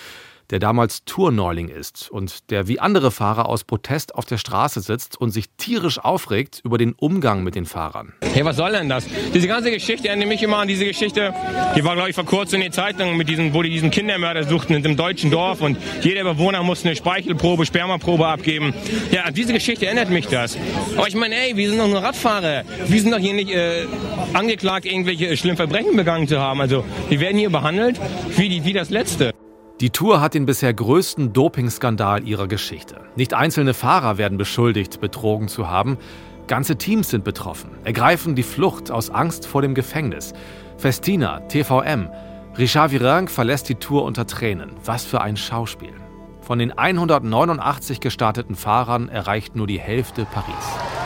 [0.51, 5.19] der damals Tourneuling ist und der wie andere Fahrer aus Protest auf der Straße sitzt
[5.19, 8.13] und sich tierisch aufregt über den Umgang mit den Fahrern.
[8.33, 9.07] Hey, was soll denn das?
[9.33, 11.33] Diese ganze Geschichte erinnert mich immer an diese Geschichte,
[11.75, 14.43] die war, glaube ich, vor kurzem in den Zeitungen, mit diesen, wo die diesen Kindermörder
[14.43, 18.73] suchten in dem deutschen Dorf und jeder Bewohner musste eine Speichelprobe, Spermaprobe abgeben.
[19.11, 20.57] Ja, an diese Geschichte erinnert mich das.
[20.97, 22.63] Aber ich meine, ey, wir sind doch nur Radfahrer.
[22.87, 23.85] Wir sind doch hier nicht äh,
[24.33, 26.61] angeklagt, irgendwelche schlimmen Verbrechen begangen zu haben.
[26.61, 27.99] Also, wir werden hier behandelt
[28.35, 29.33] wie, die, wie das Letzte.
[29.81, 33.01] Die Tour hat den bisher größten Dopingskandal ihrer Geschichte.
[33.17, 35.97] Nicht einzelne Fahrer werden beschuldigt, betrogen zu haben.
[36.47, 40.31] Ganze Teams sind betroffen, ergreifen die Flucht aus Angst vor dem Gefängnis.
[40.77, 42.09] Festina, TVM.
[42.57, 44.71] Richard Virenque verlässt die Tour unter Tränen.
[44.85, 45.93] Was für ein Schauspiel.
[46.39, 50.55] Von den 189 gestarteten Fahrern erreicht nur die Hälfte Paris.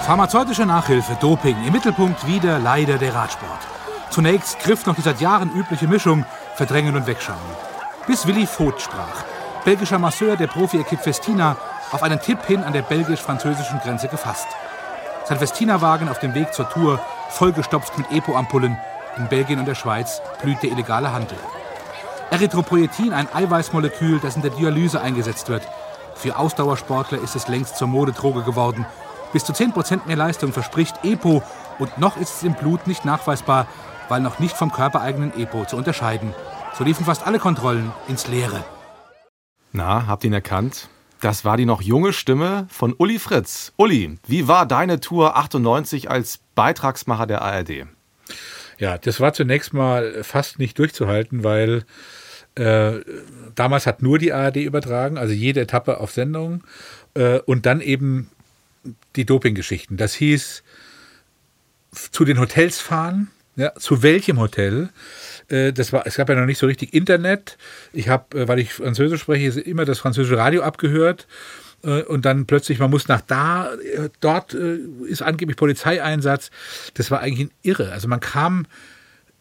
[0.05, 3.67] Pharmazeutische Nachhilfe, Doping, im Mittelpunkt wieder leider der Radsport.
[4.12, 6.23] Zunächst griff noch die seit Jahren übliche Mischung
[6.55, 7.68] Verdrängen und Wegschauen
[8.10, 9.24] bis Willi Voth sprach.
[9.63, 11.56] Belgischer Masseur der Profi-Equipe Festina
[11.91, 14.48] auf einen Tipp hin an der belgisch-französischen Grenze gefasst.
[15.26, 18.80] Sein Festina-Wagen auf dem Weg zur Tour, vollgestopft mit Epo-Ampullen.
[19.17, 21.38] In Belgien und der Schweiz blüht der illegale Handel.
[22.32, 25.67] Erythropoietin, ein Eiweißmolekül, das in der Dialyse eingesetzt wird.
[26.15, 28.88] Für Ausdauersportler ist es längst zur Modedroge geworden.
[29.34, 31.43] Bis zu 10% mehr Leistung verspricht EPO
[31.78, 33.67] und noch ist es im Blut nicht nachweisbar,
[34.08, 36.34] weil noch nicht vom körpereigenen EPO zu unterscheiden.
[36.80, 38.63] So liefen fast alle Kontrollen ins Leere.
[39.74, 40.88] Na, habt ihr ihn erkannt?
[41.20, 43.74] Das war die noch junge Stimme von Uli Fritz.
[43.76, 47.86] Uli, wie war deine Tour 98 als Beitragsmacher der ARD?
[48.78, 51.84] Ja, das war zunächst mal fast nicht durchzuhalten, weil
[52.56, 53.02] äh,
[53.56, 56.63] damals hat nur die ARD übertragen, also jede Etappe auf Sendung
[57.13, 58.32] äh, und dann eben
[59.18, 59.98] die Dopinggeschichten.
[59.98, 60.63] Das hieß
[61.92, 65.29] zu den Hotels fahren, ja, zu welchem Hotel, äh,
[65.74, 67.58] das war, es gab ja noch nicht so richtig Internet.
[67.94, 71.28] Ich habe, äh, weil ich Französisch spreche, immer das französische Radio abgehört.
[71.84, 73.72] Äh, und dann plötzlich, man muss nach da,
[74.20, 76.52] dort ist angeblich Polizeieinsatz.
[76.94, 77.92] Das war eigentlich Irre.
[77.92, 78.66] Also man kam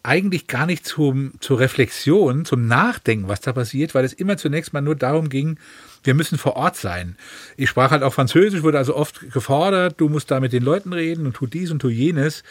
[0.03, 4.73] eigentlich gar nicht zum, zur Reflexion, zum Nachdenken, was da passiert, weil es immer zunächst
[4.73, 5.57] mal nur darum ging,
[6.03, 7.17] wir müssen vor Ort sein.
[7.57, 10.93] Ich sprach halt auch Französisch, wurde also oft gefordert, du musst da mit den Leuten
[10.93, 12.43] reden und tu dies und tu jenes.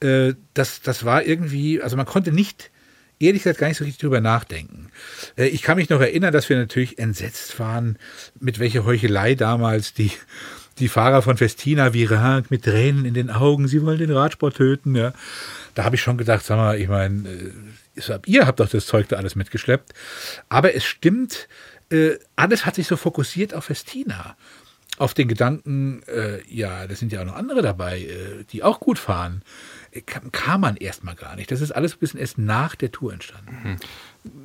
[0.00, 2.70] Äh, das, das war irgendwie, also man konnte nicht,
[3.22, 4.88] ehrlich gesagt, gar nicht so richtig drüber nachdenken.
[5.36, 7.98] Äh, ich kann mich noch erinnern, dass wir natürlich entsetzt waren,
[8.40, 10.10] mit welcher Heuchelei damals die,
[10.78, 14.56] die Fahrer von Festina wie Rank mit Tränen in den Augen, sie wollen den Radsport
[14.56, 15.12] töten, ja.
[15.74, 19.08] Da habe ich schon gedacht, sag mal, ich meine, äh, ihr habt doch das Zeug
[19.08, 19.94] da alles mitgeschleppt.
[20.48, 21.48] Aber es stimmt,
[21.90, 24.36] äh, alles hat sich so fokussiert auf Festina.
[24.98, 26.02] Auf den Gedanken,
[26.50, 28.06] ja, da sind ja auch noch andere dabei,
[28.52, 29.42] die auch gut fahren.
[30.06, 31.50] Kam, kam man erstmal gar nicht.
[31.50, 33.56] Das ist alles ein bisschen erst nach der Tour entstanden.
[33.62, 33.76] Mhm.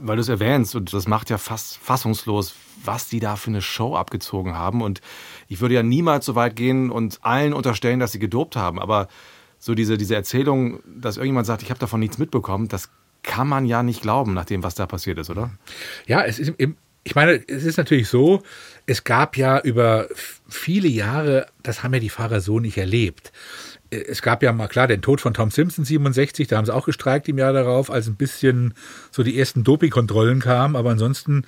[0.05, 3.61] Weil du es erwähnst, und das macht ja fast fassungslos, was die da für eine
[3.61, 4.81] Show abgezogen haben.
[4.81, 5.01] Und
[5.47, 8.79] ich würde ja niemals so weit gehen und allen unterstellen, dass sie gedopt haben.
[8.79, 9.07] Aber
[9.59, 12.89] so diese, diese Erzählung, dass irgendjemand sagt, ich habe davon nichts mitbekommen, das
[13.23, 15.51] kann man ja nicht glauben, nach dem, was da passiert ist, oder?
[16.05, 18.43] Ja, es ist im, ich meine, es ist natürlich so,
[18.85, 20.07] es gab ja über
[20.49, 23.31] viele Jahre, das haben ja die Fahrer so nicht erlebt.
[23.89, 26.85] Es gab ja mal klar den Tod von Tom Simpson 67, da haben sie auch
[26.85, 28.73] gestreikt im Jahr darauf, als ein bisschen
[29.11, 31.45] so die ersten Dopingkontrollen kamen, aber ansonsten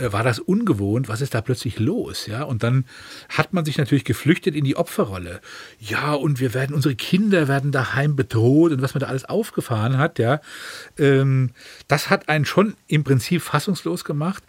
[0.00, 2.42] äh, war das ungewohnt, was ist da plötzlich los, ja?
[2.42, 2.84] Und dann
[3.28, 5.40] hat man sich natürlich geflüchtet in die Opferrolle.
[5.78, 9.98] Ja, und wir werden, unsere Kinder werden daheim bedroht und was man da alles aufgefahren
[9.98, 10.40] hat, ja.
[10.98, 11.50] Ähm,
[11.88, 14.42] das hat einen schon im Prinzip fassungslos gemacht.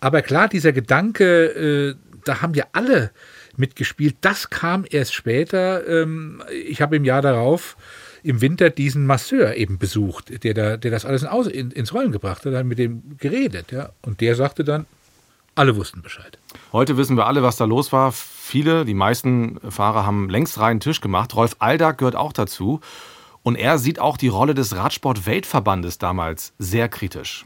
[0.00, 3.10] Aber klar, dieser Gedanke, äh, da haben ja alle
[3.58, 5.86] mitgespielt, das kam erst später.
[5.86, 7.76] Ähm, ich habe im Jahr darauf
[8.22, 12.44] im Winter diesen Masseur eben besucht, der, da, der das alles in, ins Rollen gebracht
[12.44, 13.72] hat, hat mit dem geredet.
[13.72, 13.90] Ja?
[14.02, 14.86] Und der sagte dann,
[15.54, 16.38] alle wussten Bescheid.
[16.72, 18.12] Heute wissen wir alle, was da los war.
[18.12, 21.34] Viele, die meisten Fahrer haben längst reinen Tisch gemacht.
[21.34, 22.80] Rolf Aldag gehört auch dazu.
[23.42, 27.44] Und er sieht auch die Rolle des Radsport-Weltverbandes damals sehr kritisch.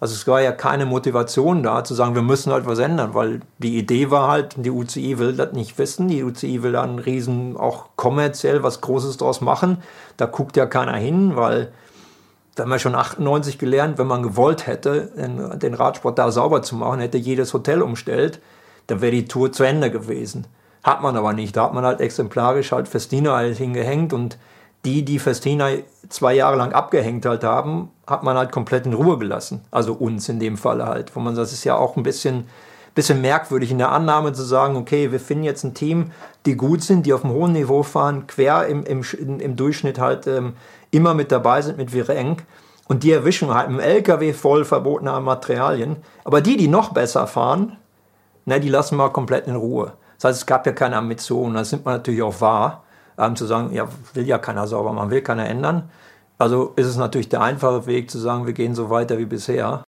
[0.00, 3.40] Also es war ja keine Motivation da zu sagen, wir müssen halt was ändern, weil
[3.58, 7.58] die Idee war halt, die UCI will das nicht wissen, die UCI will dann riesen
[7.58, 9.82] auch kommerziell was Großes draus machen.
[10.16, 11.70] Da guckt ja keiner hin, weil
[12.54, 15.12] da haben wir schon 98 gelernt, wenn man gewollt hätte,
[15.56, 18.40] den Radsport da sauber zu machen, hätte jedes Hotel umstellt,
[18.86, 20.46] dann wäre die Tour zu Ende gewesen.
[20.82, 21.56] Hat man aber nicht.
[21.56, 24.38] Da hat man halt exemplarisch halt Festina halt hingehängt und
[24.84, 25.70] die, die Festina
[26.08, 29.62] zwei Jahre lang abgehängt halt haben, hat man halt komplett in Ruhe gelassen.
[29.70, 31.14] Also uns in dem Fall halt.
[31.14, 32.46] Wo man sagt, ist ja auch ein bisschen,
[32.94, 36.12] bisschen merkwürdig in der Annahme zu sagen, okay, wir finden jetzt ein Team,
[36.46, 39.02] die gut sind, die auf einem hohen Niveau fahren, quer im, im,
[39.40, 40.54] im Durchschnitt halt ähm,
[40.90, 42.44] immer mit dabei sind mit Virenk.
[42.88, 45.98] Und die erwischen halt im LKW voll verbotener Materialien.
[46.24, 47.76] Aber die, die noch besser fahren,
[48.46, 49.92] ne, die lassen wir komplett in Ruhe.
[50.16, 51.54] Das heißt, es gab ja keine Ambitionen.
[51.54, 52.82] Das nimmt man natürlich auch wahr
[53.20, 55.90] ähm, zu sagen, ja, will ja keiner sauber machen, will keiner ändern.
[56.38, 59.84] Also ist es natürlich der einfache Weg zu sagen, wir gehen so weiter wie bisher.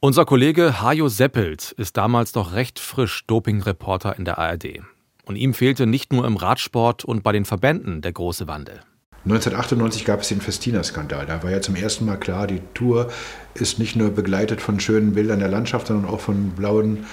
[0.00, 4.80] Unser Kollege Hajo Seppelt ist damals noch recht frisch Dopingreporter in der ARD.
[5.26, 8.80] Und ihm fehlte nicht nur im Radsport und bei den Verbänden der große Wandel.
[9.24, 11.26] 1998 gab es den Festina-Skandal.
[11.26, 13.10] Da war ja zum ersten Mal klar, die Tour
[13.54, 17.04] ist nicht nur begleitet von schönen Bildern der Landschaft, sondern auch von blauen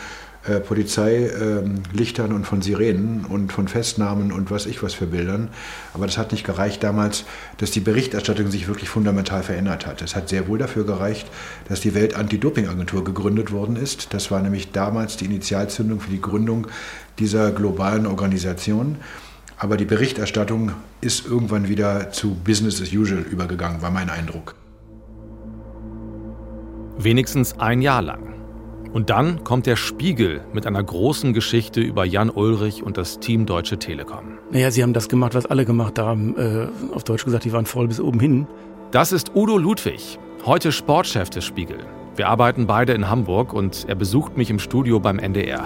[0.48, 5.50] äh, Polizeilichtern ähm, und von Sirenen und von Festnahmen und was ich was für Bildern.
[5.94, 7.26] Aber das hat nicht gereicht damals,
[7.58, 10.04] dass die Berichterstattung sich wirklich fundamental verändert hat.
[10.04, 11.28] Es hat sehr wohl dafür gereicht,
[11.68, 14.14] dass die Welt-Anti-Doping-Agentur gegründet worden ist.
[14.14, 16.68] Das war nämlich damals die Initialzündung für die Gründung
[17.18, 18.98] dieser globalen Organisation.
[19.58, 24.54] Aber die Berichterstattung ist irgendwann wieder zu Business as usual übergegangen, war mein Eindruck.
[26.98, 28.35] Wenigstens ein Jahr lang.
[28.96, 33.46] Und dann kommt der Spiegel mit einer großen Geschichte über Jan Ulrich und das Team
[33.46, 34.38] Deutsche Telekom.
[34.52, 36.38] Naja, sie haben das gemacht, was alle gemacht haben.
[36.38, 38.48] Äh, auf Deutsch gesagt, die waren voll bis oben hin.
[38.92, 41.80] Das ist Udo Ludwig, heute Sportchef des Spiegel.
[42.16, 45.66] Wir arbeiten beide in Hamburg und er besucht mich im Studio beim NDR.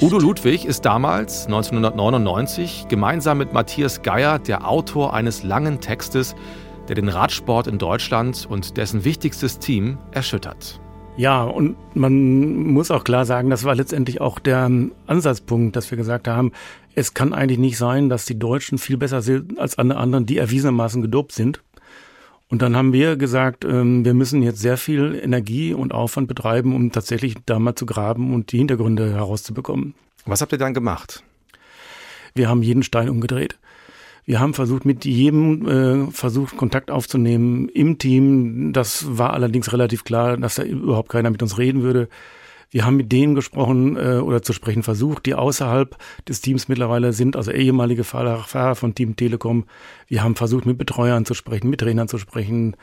[0.00, 6.36] Udo Ludwig ist damals, 1999, gemeinsam mit Matthias Geier der Autor eines langen Textes,
[6.86, 10.80] der den Radsport in Deutschland und dessen wichtigstes Team erschüttert.
[11.16, 14.70] Ja, und man muss auch klar sagen, das war letztendlich auch der
[15.06, 16.52] Ansatzpunkt, dass wir gesagt haben,
[16.94, 20.36] es kann eigentlich nicht sein, dass die Deutschen viel besser sind als alle anderen, die
[20.36, 21.62] erwiesenermaßen gedopt sind.
[22.48, 26.74] Und dann haben wir gesagt, ähm, wir müssen jetzt sehr viel Energie und Aufwand betreiben,
[26.74, 29.94] um tatsächlich da mal zu graben und die Hintergründe herauszubekommen.
[30.26, 31.24] Was habt ihr dann gemacht?
[32.34, 33.58] Wir haben jeden Stein umgedreht.
[34.26, 38.72] Wir haben versucht, mit jedem äh, versucht, Kontakt aufzunehmen im Team.
[38.72, 42.08] Das war allerdings relativ klar, dass da überhaupt keiner mit uns reden würde.
[42.70, 45.96] Wir haben mit denen gesprochen äh, oder zu sprechen versucht, die außerhalb
[46.28, 49.66] des Teams mittlerweile sind, also ehemalige Fahrer, Fahrer von Team Telekom.
[50.08, 52.76] Wir haben versucht, mit Betreuern zu sprechen, mit Trainern zu sprechen,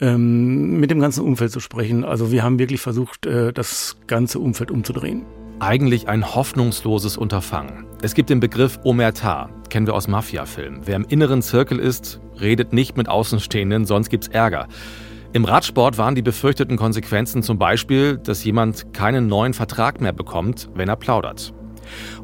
[0.00, 2.04] ähm, mit dem ganzen Umfeld zu sprechen.
[2.04, 5.24] Also wir haben wirklich versucht, äh, das ganze Umfeld umzudrehen.
[5.60, 7.86] Eigentlich ein hoffnungsloses Unterfangen.
[8.02, 10.80] Es gibt den Begriff Omerta, kennen wir aus Mafia-Filmen.
[10.84, 14.66] Wer im inneren Zirkel ist, redet nicht mit Außenstehenden, sonst gibt's Ärger.
[15.32, 20.70] Im Radsport waren die befürchteten Konsequenzen zum Beispiel, dass jemand keinen neuen Vertrag mehr bekommt,
[20.74, 21.54] wenn er plaudert.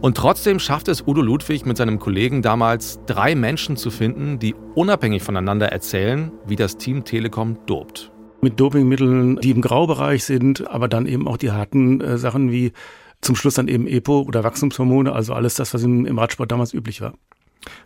[0.01, 4.55] Und trotzdem schafft es Udo Ludwig mit seinem Kollegen damals, drei Menschen zu finden, die
[4.75, 8.11] unabhängig voneinander erzählen, wie das Team Telekom dopt.
[8.43, 12.73] Mit Dopingmitteln, die im Graubereich sind, aber dann eben auch die harten äh, Sachen wie
[13.21, 16.73] zum Schluss dann eben EPO oder Wachstumshormone, also alles das, was im, im Radsport damals
[16.73, 17.15] üblich war.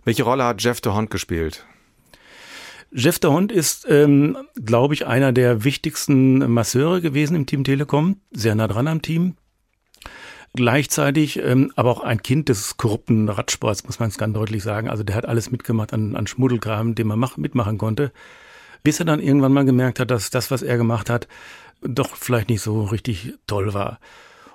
[0.04, 1.66] Welche Rolle hat Jeff de Hond gespielt?
[2.92, 8.20] Jeff de Hond ist, ähm, glaube ich, einer der wichtigsten Masseure gewesen im Team Telekom,
[8.30, 9.34] sehr nah dran am Team.
[10.56, 14.88] Gleichzeitig ähm, aber auch ein Kind des korrupten Radsports, muss man es ganz deutlich sagen.
[14.88, 18.12] Also der hat alles mitgemacht an, an Schmuddelkram, den man mach, mitmachen konnte.
[18.84, 21.26] Bis er dann irgendwann mal gemerkt hat, dass das, was er gemacht hat,
[21.82, 23.98] doch vielleicht nicht so richtig toll war.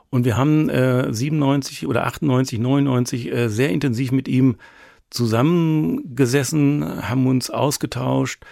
[0.10, 4.56] Und wir haben äh, 97 oder 98, 99 äh, sehr intensiv mit ihm
[5.10, 8.44] zusammengesessen, haben uns ausgetauscht.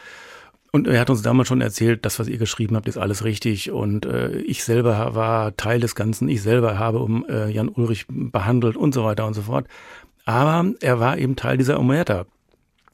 [0.71, 3.71] Und er hat uns damals schon erzählt, das, was ihr geschrieben habt, ist alles richtig.
[3.71, 6.29] Und äh, ich selber war Teil des Ganzen.
[6.29, 9.67] Ich selber habe um äh, Jan Ulrich behandelt und so weiter und so fort.
[10.25, 12.25] Aber er war eben Teil dieser Omerta.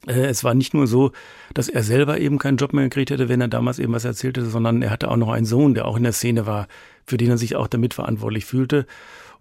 [0.06, 1.12] Äh, es war nicht nur so,
[1.52, 4.36] dass er selber eben keinen Job mehr gekriegt hätte, wenn er damals eben was erzählt
[4.36, 6.68] hätte, sondern er hatte auch noch einen Sohn, der auch in der Szene war,
[7.06, 8.86] für den er sich auch damit verantwortlich fühlte.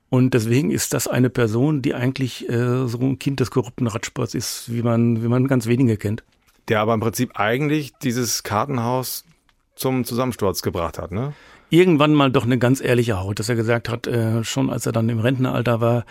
[0.09, 4.35] Und deswegen ist das eine Person, die eigentlich äh, so ein Kind des korrupten Radsports
[4.35, 6.23] ist, wie man, wie man ganz wenige kennt.
[6.67, 9.25] Der aber im Prinzip eigentlich dieses Kartenhaus
[9.75, 11.33] zum Zusammensturz gebracht hat, ne?
[11.69, 14.91] Irgendwann mal doch eine ganz ehrliche Haut, dass er gesagt hat, äh, schon als er
[14.91, 16.05] dann im Rentenalter war,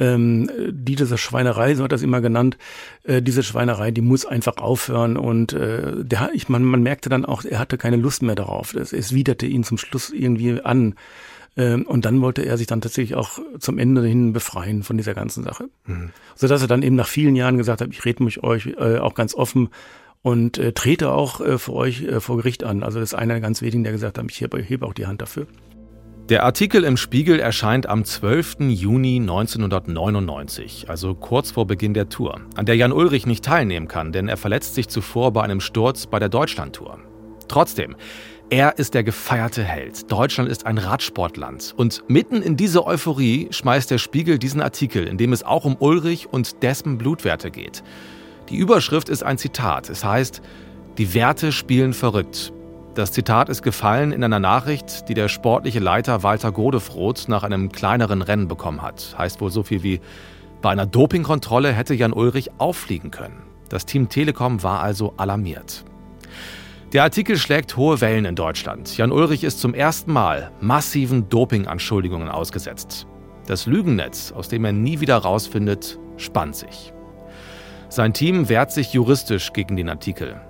[0.00, 2.58] ähm, die diese Schweinerei, so hat er es immer genannt,
[3.04, 5.16] äh, diese Schweinerei, die muss einfach aufhören.
[5.16, 8.74] Und äh, der, ich, man, man merkte dann auch, er hatte keine Lust mehr darauf.
[8.74, 10.94] Es, es widerte ihn zum Schluss irgendwie an.
[11.56, 15.14] Ähm, und dann wollte er sich dann tatsächlich auch zum Ende hin befreien von dieser
[15.14, 15.68] ganzen Sache.
[15.86, 16.10] Mhm.
[16.34, 19.14] Sodass er dann eben nach vielen Jahren gesagt hat, ich rede mich euch äh, auch
[19.14, 19.68] ganz offen
[20.22, 22.82] und äh, trete auch äh, für euch äh, vor Gericht an.
[22.82, 25.06] Also das ist einer der ganz wenigen, der gesagt hat, ich hebe, hebe auch die
[25.06, 25.46] Hand dafür.
[26.30, 28.58] Der Artikel im Spiegel erscheint am 12.
[28.68, 34.12] Juni 1999, also kurz vor Beginn der Tour, an der Jan Ulrich nicht teilnehmen kann,
[34.12, 37.00] denn er verletzt sich zuvor bei einem Sturz bei der Deutschlandtour.
[37.48, 37.96] Trotzdem,
[38.48, 40.08] er ist der gefeierte Held.
[40.12, 41.74] Deutschland ist ein Radsportland.
[41.76, 45.76] Und mitten in diese Euphorie schmeißt der Spiegel diesen Artikel, in dem es auch um
[45.80, 47.82] Ulrich und dessen Blutwerte geht.
[48.50, 49.90] Die Überschrift ist ein Zitat.
[49.90, 50.42] Es heißt,
[50.96, 52.52] die Werte spielen verrückt.
[52.94, 57.70] Das Zitat ist gefallen in einer Nachricht, die der sportliche Leiter Walter Godefroth nach einem
[57.70, 59.14] kleineren Rennen bekommen hat.
[59.16, 60.00] Heißt wohl so viel wie,
[60.60, 63.42] bei einer Dopingkontrolle hätte Jan Ulrich auffliegen können.
[63.68, 65.84] Das Team Telekom war also alarmiert.
[66.92, 68.96] Der Artikel schlägt hohe Wellen in Deutschland.
[68.96, 73.06] Jan Ulrich ist zum ersten Mal massiven Dopinganschuldigungen ausgesetzt.
[73.46, 76.92] Das Lügennetz, aus dem er nie wieder rausfindet, spannt sich.
[77.88, 80.40] Sein Team wehrt sich juristisch gegen den Artikel.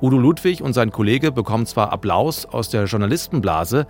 [0.00, 3.86] Udo Ludwig und sein Kollege bekommen zwar Applaus aus der Journalistenblase,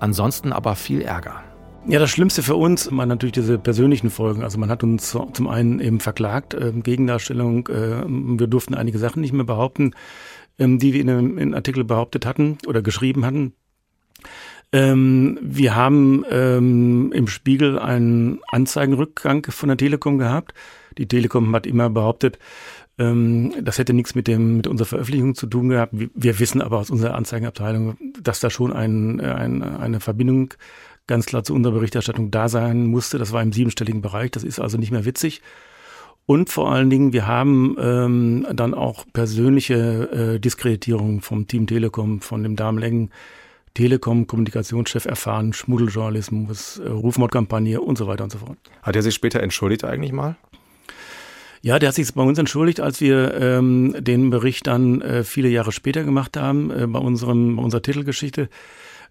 [0.00, 1.42] ansonsten aber viel Ärger.
[1.88, 4.42] Ja, das Schlimmste für uns waren natürlich diese persönlichen Folgen.
[4.42, 9.20] Also man hat uns zum einen eben verklagt, äh, Gegendarstellung, äh, wir durften einige Sachen
[9.20, 9.92] nicht mehr behaupten
[10.58, 13.52] ähm, die wir in einem, in einem Artikel behauptet hatten oder geschrieben hatten.
[14.72, 20.54] Ähm, wir haben ähm, im Spiegel einen Anzeigenrückgang von der Telekom gehabt.
[20.98, 22.38] Die Telekom hat immer behauptet,
[22.98, 25.92] ähm, das hätte nichts mit dem mit unserer Veröffentlichung zu tun gehabt.
[25.92, 30.54] Wir, wissen aber aus unserer Anzeigenabteilung, dass da schon ein, ein, eine Verbindung
[31.06, 33.18] ganz klar zu unserer Berichterstattung da sein musste.
[33.18, 34.30] Das war im siebenstelligen Bereich.
[34.30, 35.42] Das ist also nicht mehr witzig.
[36.24, 42.20] Und vor allen Dingen, wir haben ähm, dann auch persönliche äh, Diskreditierung vom Team Telekom,
[42.20, 43.10] von dem damaligen
[43.74, 48.58] Telekom-Kommunikationschef erfahren, Schmuddeljournalismus, äh, Rufmordkampagne und so weiter und so fort.
[48.82, 50.36] Hat er sich später entschuldigt eigentlich mal?
[51.66, 55.48] Ja, der hat sich bei uns entschuldigt, als wir ähm, den Bericht dann äh, viele
[55.48, 58.48] Jahre später gemacht haben, äh, bei, unserem, bei unserer Titelgeschichte.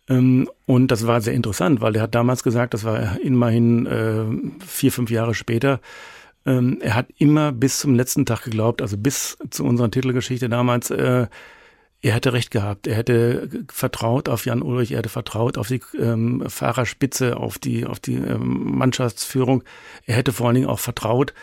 [0.07, 4.65] Ähm, und das war sehr interessant, weil der hat damals gesagt, das war immerhin äh,
[4.65, 5.81] vier, fünf Jahre später,
[6.45, 10.91] ähm, er hat immer bis zum letzten Tag geglaubt, also bis zu unserer Titelgeschichte damals,
[10.91, 11.27] äh,
[12.01, 12.87] er hätte recht gehabt.
[12.87, 17.85] Er hätte vertraut auf Jan Ulrich, er hätte vertraut auf die ähm, Fahrerspitze, auf die,
[17.85, 19.63] auf die ähm, Mannschaftsführung.
[20.06, 21.33] Er hätte vor allen Dingen auch vertraut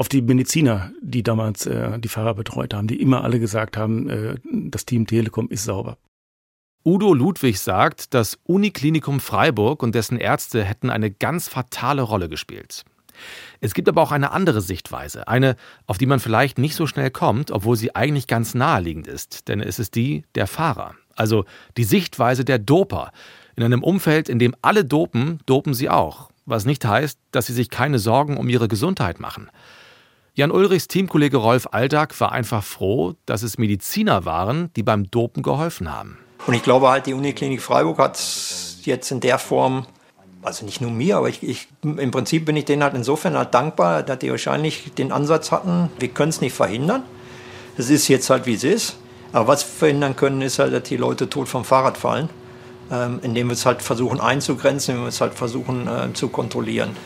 [0.00, 4.08] auf die Mediziner, die damals äh, die Fahrer betreut haben, die immer alle gesagt haben,
[4.08, 5.98] äh, das Team Telekom ist sauber.
[6.86, 12.86] Udo Ludwig sagt, das Uniklinikum Freiburg und dessen Ärzte hätten eine ganz fatale Rolle gespielt.
[13.60, 15.54] Es gibt aber auch eine andere Sichtweise, eine,
[15.86, 19.60] auf die man vielleicht nicht so schnell kommt, obwohl sie eigentlich ganz naheliegend ist, denn
[19.60, 21.44] es ist die der Fahrer, also
[21.76, 23.12] die Sichtweise der Doper.
[23.54, 27.52] In einem Umfeld, in dem alle dopen, dopen sie auch, was nicht heißt, dass sie
[27.52, 29.50] sich keine Sorgen um ihre Gesundheit machen.
[30.40, 35.42] Jan Ulrichs Teamkollege Rolf Aldag war einfach froh, dass es Mediziner waren, die beim Dopen
[35.42, 36.16] geholfen haben.
[36.46, 38.18] Und ich glaube halt, die Uniklinik Freiburg hat
[38.80, 39.84] jetzt in der Form,
[40.40, 43.52] also nicht nur mir, aber ich, ich, im Prinzip bin ich denen halt insofern halt
[43.52, 47.02] dankbar, dass die wahrscheinlich den Ansatz hatten, wir können es nicht verhindern.
[47.76, 48.96] Es ist jetzt halt, wie es ist.
[49.32, 52.30] Aber was wir verhindern können, ist halt, dass die Leute tot vom Fahrrad fallen,
[52.90, 56.96] ähm, indem wir es halt versuchen einzugrenzen, indem wir es halt versuchen äh, zu kontrollieren.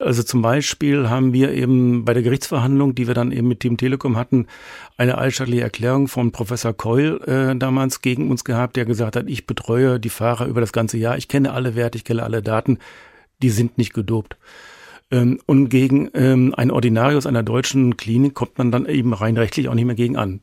[0.00, 3.76] Also zum Beispiel haben wir eben bei der Gerichtsverhandlung, die wir dann eben mit Team
[3.76, 4.46] Telekom hatten,
[4.96, 9.46] eine eidstattliche Erklärung von Professor Keul äh, damals gegen uns gehabt, der gesagt hat, ich
[9.46, 12.78] betreue die Fahrer über das ganze Jahr, ich kenne alle Werte, ich kenne alle Daten,
[13.42, 14.36] die sind nicht gedopt.
[15.10, 19.68] Ähm, und gegen ähm, ein Ordinarius einer deutschen Klinik kommt man dann eben rein rechtlich
[19.68, 20.40] auch nicht mehr gegen an.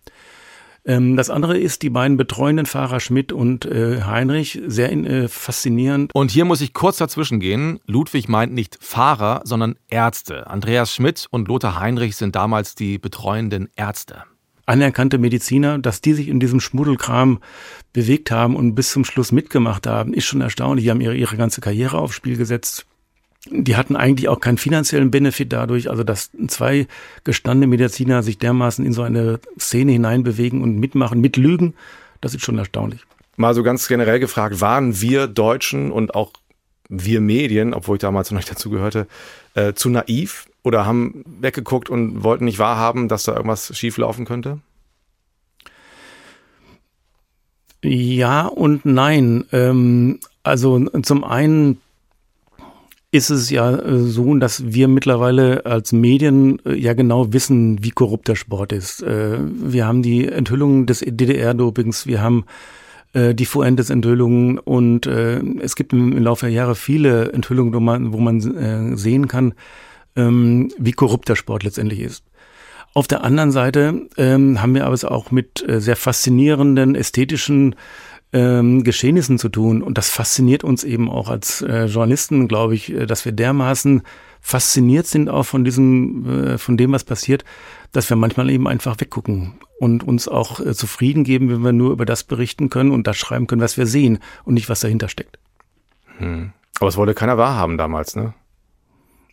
[0.85, 6.13] Ähm, das andere ist die beiden betreuenden Fahrer Schmidt und äh, Heinrich, sehr äh, faszinierend.
[6.13, 7.79] Und hier muss ich kurz dazwischen gehen.
[7.85, 10.47] Ludwig meint nicht Fahrer, sondern Ärzte.
[10.47, 14.23] Andreas Schmidt und Lothar Heinrich sind damals die betreuenden Ärzte
[14.65, 17.39] anerkannte Mediziner, dass die sich in diesem Schmuddelkram
[17.93, 20.85] bewegt haben und bis zum Schluss mitgemacht haben, ist schon erstaunlich.
[20.85, 22.85] Die haben ihre, ihre ganze Karriere aufs Spiel gesetzt
[23.49, 26.87] die hatten eigentlich auch keinen finanziellen Benefit dadurch, also dass zwei
[27.23, 31.75] gestandene Mediziner sich dermaßen in so eine Szene hineinbewegen und mitmachen, mitlügen,
[32.21, 33.01] das ist schon erstaunlich.
[33.37, 36.31] Mal so ganz generell gefragt, waren wir Deutschen und auch
[36.87, 39.07] wir Medien, obwohl ich damals noch nicht dazu gehörte,
[39.55, 44.59] äh, zu naiv oder haben weggeguckt und wollten nicht wahrhaben, dass da irgendwas schieflaufen könnte?
[47.83, 49.45] Ja und nein.
[49.51, 51.81] Ähm, also zum einen
[53.15, 57.91] ist es ja äh, so, dass wir mittlerweile als Medien äh, ja genau wissen, wie
[57.91, 59.01] korrupt der Sport ist.
[59.03, 62.45] Äh, wir haben die Enthüllungen des DDR-Dopings, wir haben
[63.17, 68.97] die Fuentes-Enthüllungen und es gibt im Laufe der Jahre viele Enthüllungen, wo man, wo man
[68.97, 69.53] sehen kann,
[70.17, 72.25] ähm, wie korrupt der Sport letztendlich ist.
[72.93, 77.75] Auf der anderen Seite ähm, haben wir aber es auch mit sehr faszinierenden ästhetischen
[78.33, 79.81] ähm, Geschehnissen zu tun.
[79.81, 84.03] Und das fasziniert uns eben auch als äh, Journalisten, glaube ich, äh, dass wir dermaßen
[84.41, 87.43] fasziniert sind auch von diesem, äh, von dem, was passiert,
[87.91, 91.91] dass wir manchmal eben einfach weggucken und uns auch äh, zufrieden geben, wenn wir nur
[91.91, 95.09] über das berichten können und das schreiben können, was wir sehen und nicht, was dahinter
[95.09, 95.39] steckt.
[96.17, 96.51] Hm.
[96.79, 98.33] Aber es wollte keiner wahrhaben damals, ne?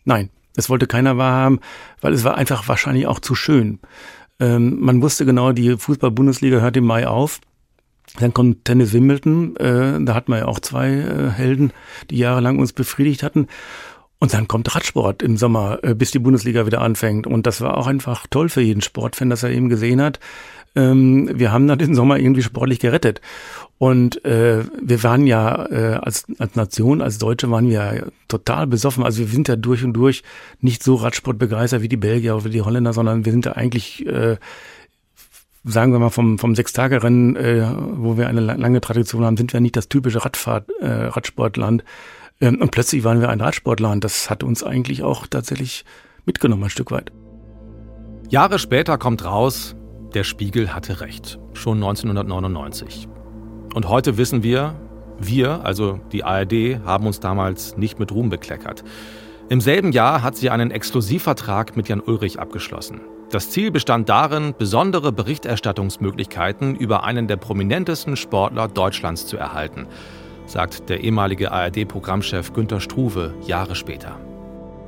[0.05, 1.59] Nein, es wollte keiner wahrhaben,
[2.01, 3.79] weil es war einfach wahrscheinlich auch zu schön.
[4.39, 7.39] Ähm, man wusste genau, die Fußball-Bundesliga hört im Mai auf.
[8.19, 11.73] Dann kommt Tennis Wimbledon, äh, da hatten wir ja auch zwei äh, Helden,
[12.11, 13.47] die jahrelang uns befriedigt hatten.
[14.19, 17.27] Und dann kommt Radsport im Sommer, äh, bis die Bundesliga wieder anfängt.
[17.27, 20.19] Und das war auch einfach toll für jeden Sportfan, dass er eben gesehen hat.
[20.75, 23.19] Ähm, wir haben dann den Sommer irgendwie sportlich gerettet.
[23.79, 28.65] Und äh, wir waren ja äh, als, als Nation, als Deutsche waren wir ja total
[28.65, 29.03] besoffen.
[29.03, 30.23] Also wir sind ja durch und durch
[30.61, 33.53] nicht so Radsport begeistert wie die Belgier oder wie die Holländer, sondern wir sind ja
[33.53, 34.37] eigentlich äh,
[35.63, 39.61] sagen wir mal, vom, vom Sechstagerennen, äh, wo wir eine lange Tradition haben, sind wir
[39.61, 41.83] nicht das typische Radfahrt, äh, Radsportland.
[42.41, 44.03] Ähm, und plötzlich waren wir ein Radsportland.
[44.03, 45.85] Das hat uns eigentlich auch tatsächlich
[46.25, 47.11] mitgenommen, ein Stück weit.
[48.29, 49.75] Jahre später kommt raus,
[50.13, 51.39] der Spiegel hatte recht.
[51.53, 53.07] Schon 1999.
[53.73, 54.75] Und heute wissen wir,
[55.19, 58.83] wir, also die ARD, haben uns damals nicht mit Ruhm bekleckert.
[59.49, 63.01] Im selben Jahr hat sie einen Exklusivvertrag mit Jan Ulrich abgeschlossen.
[63.33, 69.87] Das Ziel bestand darin, besondere Berichterstattungsmöglichkeiten über einen der prominentesten Sportler Deutschlands zu erhalten,
[70.45, 74.19] sagt der ehemalige ARD-Programmchef Günter Struve Jahre später.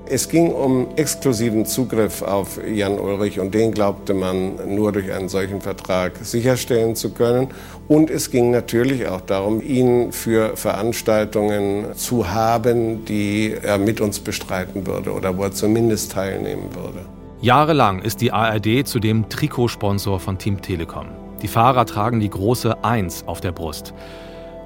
[0.05, 5.27] Es ging um exklusiven Zugriff auf Jan Ulrich und den glaubte man nur durch einen
[5.27, 7.47] solchen Vertrag sicherstellen zu können.
[7.87, 14.19] Und es ging natürlich auch darum, ihn für Veranstaltungen zu haben, die er mit uns
[14.19, 16.99] bestreiten würde oder wo er zumindest teilnehmen würde.
[17.45, 21.05] Jahrelang ist die ARD zudem Trikotsponsor von Team Telekom.
[21.43, 23.93] Die Fahrer tragen die große 1 auf der Brust.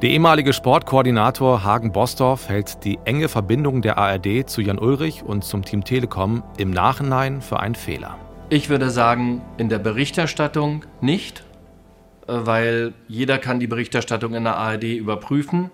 [0.02, 5.44] Der ehemalige Sportkoordinator Hagen Bostorff hält die enge Verbindung der ARD zu Jan Ulrich und
[5.44, 8.18] zum Team Telekom im Nachhinein für einen Fehler.
[8.48, 11.44] Ich würde sagen, in der Berichterstattung nicht,
[12.30, 15.70] äh, weil jeder kann die Berichterstattung in der ARD überprüfen.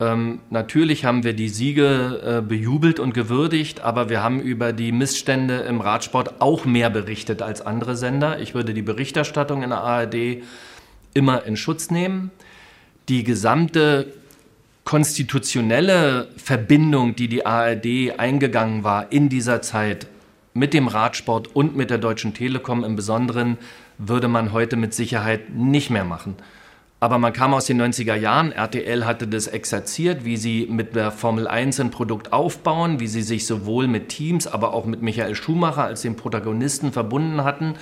[0.00, 4.92] Ähm, natürlich haben wir die Siege äh, bejubelt und gewürdigt, aber wir haben über die
[4.92, 8.40] Missstände im Radsport auch mehr berichtet als andere Sender.
[8.40, 10.42] Ich würde die Berichterstattung in der ARD
[11.12, 12.30] immer in Schutz nehmen.
[13.08, 14.06] die gesamte
[14.84, 20.06] konstitutionelle Verbindung, die die ARD eingegangen war in dieser Zeit
[20.54, 23.58] mit dem Radsport und mit der Deutschen Telekom im Besonderen,
[23.98, 26.36] würde man heute mit Sicherheit nicht mehr machen.
[27.02, 31.10] Aber man kam aus den 90er Jahren, RTL hatte das exerziert, wie sie mit der
[31.10, 35.34] Formel 1 ein Produkt aufbauen, wie sie sich sowohl mit Teams, aber auch mit Michael
[35.34, 37.76] Schumacher als dem Protagonisten verbunden hatten.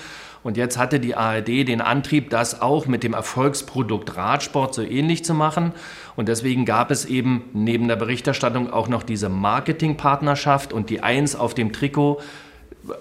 [0.44, 5.24] Und jetzt hatte die ARD den Antrieb, das auch mit dem Erfolgsprodukt Radsport so ähnlich
[5.24, 5.72] zu machen.
[6.14, 11.34] Und deswegen gab es eben neben der Berichterstattung auch noch diese Marketingpartnerschaft und die Eins
[11.34, 12.20] auf dem Trikot,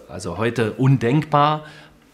[0.10, 1.66] also heute undenkbar.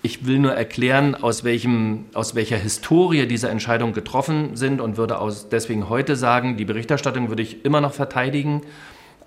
[0.05, 5.17] Ich will nur erklären, aus, welchem, aus welcher Historie diese Entscheidungen getroffen sind und würde
[5.17, 8.63] aus, deswegen heute sagen, die Berichterstattung würde ich immer noch verteidigen.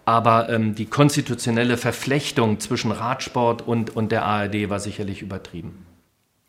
[0.05, 5.87] Aber ähm, die konstitutionelle Verflechtung zwischen Radsport und, und der ARD war sicherlich übertrieben.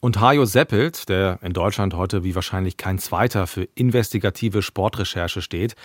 [0.01, 5.75] Und Hajo Seppelt, der in Deutschland heute wie wahrscheinlich kein zweiter für investigative Sportrecherche steht,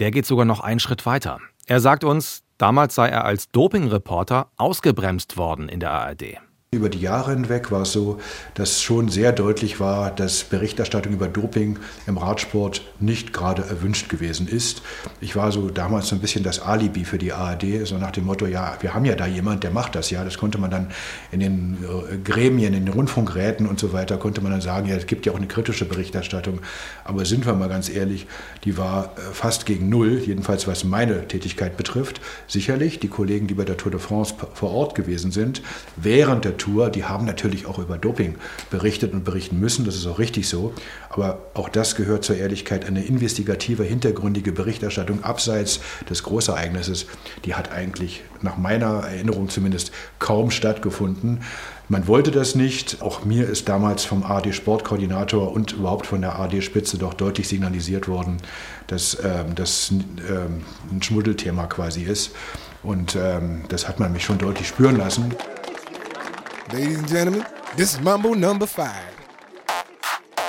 [0.00, 1.38] der geht sogar noch einen Schritt weiter.
[1.66, 6.40] Er sagt uns, damals sei er als Dopingreporter ausgebremst worden in der ARD.
[6.76, 8.20] Über die Jahre hinweg war es so,
[8.52, 14.46] dass schon sehr deutlich war, dass Berichterstattung über Doping im Radsport nicht gerade erwünscht gewesen
[14.46, 14.82] ist.
[15.22, 18.26] Ich war so damals so ein bisschen das Alibi für die ARD, so nach dem
[18.26, 20.22] Motto, ja, wir haben ja da jemand, der macht das ja.
[20.22, 20.88] Das konnte man dann
[21.32, 24.96] in den äh, Gremien, in den Rundfunkräten und so weiter, konnte man dann sagen, ja,
[24.96, 26.60] es gibt ja auch eine kritische Berichterstattung.
[27.04, 28.26] Aber sind wir mal ganz ehrlich,
[28.64, 32.20] die war äh, fast gegen Null, jedenfalls was meine Tätigkeit betrifft.
[32.46, 35.62] Sicherlich, die Kollegen, die bei der Tour de France vor Ort gewesen sind,
[35.96, 38.34] während der Tour, die haben natürlich auch über Doping
[38.70, 40.72] berichtet und berichten müssen, das ist auch richtig so.
[41.10, 42.84] Aber auch das gehört zur Ehrlichkeit.
[42.84, 47.06] Eine investigative, hintergründige Berichterstattung abseits des Großereignisses,
[47.44, 51.40] die hat eigentlich nach meiner Erinnerung zumindest kaum stattgefunden.
[51.88, 53.00] Man wollte das nicht.
[53.00, 57.46] Auch mir ist damals vom AD Sportkoordinator und überhaupt von der AD Spitze doch deutlich
[57.46, 58.38] signalisiert worden,
[58.88, 62.32] dass ähm, das ähm, ein Schmuddelthema quasi ist.
[62.82, 65.34] Und ähm, das hat man mich schon deutlich spüren lassen.
[66.72, 67.44] Ladies and gentlemen,
[67.76, 68.90] this is Mambo number five.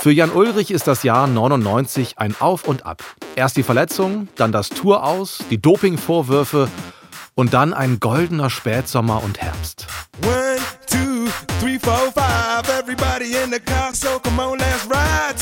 [0.01, 3.03] Für Jan Ulrich ist das Jahr 99 ein Auf und Ab.
[3.35, 6.69] Erst die Verletzung, dann das Tour aus, die Dopingvorwürfe
[7.35, 9.85] und dann ein goldener Spätsommer und Herbst.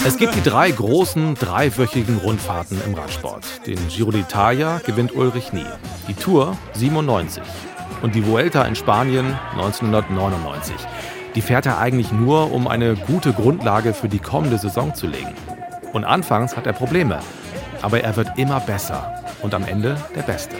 [0.05, 3.65] Es gibt die drei großen, dreiwöchigen Rundfahrten im Radsport.
[3.65, 5.65] Den Giro d'Italia gewinnt Ulrich nie,
[6.09, 7.43] die Tour 97
[8.05, 10.75] und die Vuelta in Spanien 1999.
[11.33, 15.33] Die fährt er eigentlich nur, um eine gute Grundlage für die kommende Saison zu legen.
[15.91, 17.17] Und anfangs hat er Probleme,
[17.81, 20.55] aber er wird immer besser und am Ende der Beste.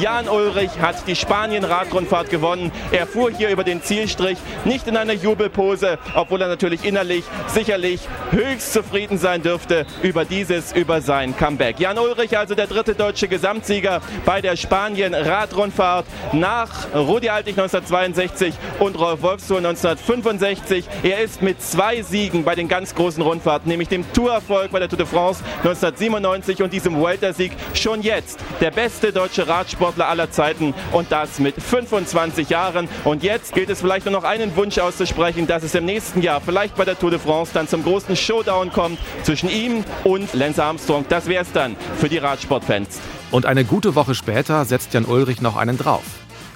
[0.00, 2.72] Jan Ulrich hat die Spanien-Radrundfahrt gewonnen.
[2.90, 8.00] Er fuhr hier über den Zielstrich, nicht in einer Jubelpose, obwohl er natürlich innerlich sicherlich
[8.32, 11.78] höchst zufrieden sein dürfte über dieses, über sein Comeback.
[11.78, 18.98] Jan Ulrich also der dritte deutsche Gesamtsieger bei der Spanien-Radrundfahrt nach Rudi Altig 1962 und
[18.98, 20.86] Rolf Wolfsohn 1965.
[21.04, 24.88] Er ist mit zwei Siegen bei den ganz großen Rundfahrten, nämlich dem Tourerfolg bei der
[24.88, 30.30] Tour de France 1997 und diesem Weltersieg schon jetzt der beste deutsche Radsport Radsportler aller
[30.30, 32.88] Zeiten und das mit 25 Jahren.
[33.04, 36.40] Und jetzt gilt es vielleicht nur noch einen Wunsch auszusprechen, dass es im nächsten Jahr
[36.40, 40.62] vielleicht bei der Tour de France dann zum großen Showdown kommt zwischen ihm und Lance
[40.62, 41.04] Armstrong.
[41.08, 42.98] Das wäre es dann für die Radsportfans.
[43.30, 46.04] Und eine gute Woche später setzt Jan Ulrich noch einen drauf.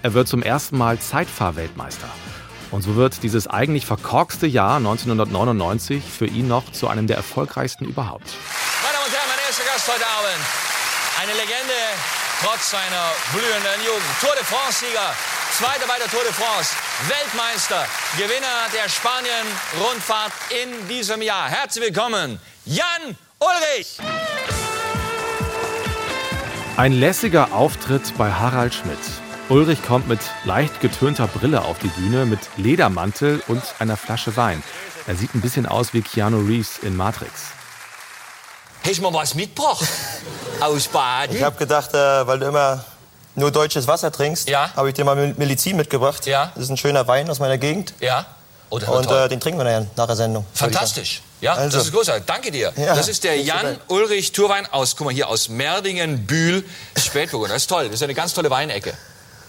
[0.02, 2.08] Er wird zum ersten Mal Zeitfahrweltmeister.
[2.70, 7.84] Und so wird dieses eigentlich verkorkste Jahr 1999 für ihn noch zu einem der erfolgreichsten
[7.84, 8.28] überhaupt.
[8.82, 10.44] Meine Damen und Herren, mein erster Gast heute Abend.
[11.20, 14.02] Eine Legende trotz seiner blühenden Jugend.
[14.20, 15.14] Tour de France-Sieger,
[15.52, 16.74] Zweiter bei der Tour de France,
[17.08, 17.86] Weltmeister,
[18.16, 21.48] Gewinner der Spanien-Rundfahrt in diesem Jahr.
[21.48, 23.98] Herzlich willkommen, Jan Ulrich.
[26.76, 28.98] Ein lässiger Auftritt bei Harald Schmidt.
[29.48, 34.62] Ulrich kommt mit leicht getönter Brille auf die Bühne, mit Ledermantel und einer Flasche Wein.
[35.06, 37.57] Er sieht ein bisschen aus wie Keanu Reeves in Matrix.
[38.88, 39.86] Hast du mal was mitgebracht?
[40.60, 41.36] Aus Baden?
[41.36, 42.82] Ich habe gedacht, äh, weil du immer
[43.34, 44.70] nur deutsches Wasser trinkst, ja?
[44.74, 46.24] habe ich dir mal Medizin mitgebracht.
[46.24, 46.52] Ja?
[46.54, 47.92] Das ist ein schöner Wein aus meiner Gegend.
[48.00, 48.24] Ja.
[48.70, 50.46] Oh, Und äh, den trinken wir dann nach der Sendung.
[50.54, 51.20] Fantastisch.
[51.42, 51.76] Ja, also.
[51.76, 52.24] das ist großartig.
[52.24, 52.72] Danke dir.
[52.76, 56.64] Ja, das ist der Jan Ulrich Turwein aus, guck mal hier, aus Merdingen, Bühl,
[56.96, 57.56] Spätburgunder.
[57.56, 57.84] Das ist toll.
[57.84, 58.94] Das ist eine ganz tolle Weinecke.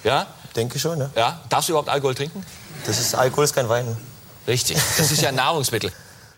[0.03, 0.27] Ja?
[0.53, 1.11] Denke schon, ne?
[1.15, 1.39] Ja.
[1.47, 2.45] Darfst du überhaupt Alkohol trinken?
[2.85, 3.95] Das ist, Alkohol ist kein Wein.
[4.47, 4.77] Richtig.
[4.97, 5.93] Das ist ja ein Nahrungsmittel.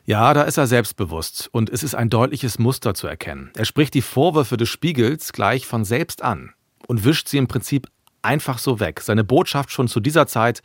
[0.06, 3.52] Ja, da ist er selbstbewusst und es ist ein deutliches Muster zu erkennen.
[3.56, 6.54] Er spricht die Vorwürfe des Spiegels gleich von selbst an
[6.88, 7.88] und wischt sie im Prinzip
[8.22, 9.02] einfach so weg.
[9.02, 10.62] Seine Botschaft schon zu dieser Zeit,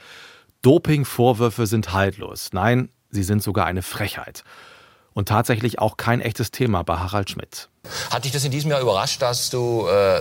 [0.62, 2.50] Doping-Vorwürfe sind haltlos.
[2.52, 4.42] Nein, sie sind sogar eine Frechheit.
[5.16, 7.70] Und tatsächlich auch kein echtes Thema bei Harald Schmidt.
[8.10, 10.20] Hat dich das in diesem Jahr überrascht, dass du äh,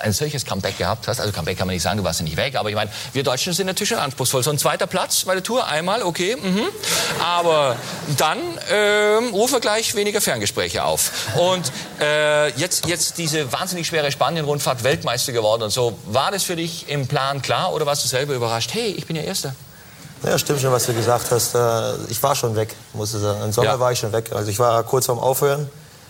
[0.00, 1.18] ein solches Comeback gehabt hast?
[1.18, 3.24] Also Comeback kann man nicht sagen, du warst ja nicht weg, aber ich meine, wir
[3.24, 4.44] Deutschen sind natürlich schon anspruchsvoll.
[4.44, 6.68] So ein zweiter Platz bei der Tour, einmal, okay, mhm.
[7.20, 7.74] aber
[8.16, 8.38] dann
[8.70, 11.34] ähm, rufe gleich weniger Ferngespräche auf.
[11.36, 15.98] Und äh, jetzt, jetzt diese wahnsinnig schwere Spanien-Rundfahrt, Weltmeister geworden und so.
[16.06, 18.72] War das für dich im Plan klar oder warst du selber überrascht?
[18.72, 19.56] Hey, ich bin ja Erster.
[20.24, 21.54] Ja, stimmt schon, was du gesagt hast.
[21.54, 23.42] Äh, ich war schon weg, muss ich sagen.
[23.44, 23.80] Im Sommer ja.
[23.80, 24.30] war ich schon weg.
[24.34, 25.68] Also ich war kurz vorm Aufhören.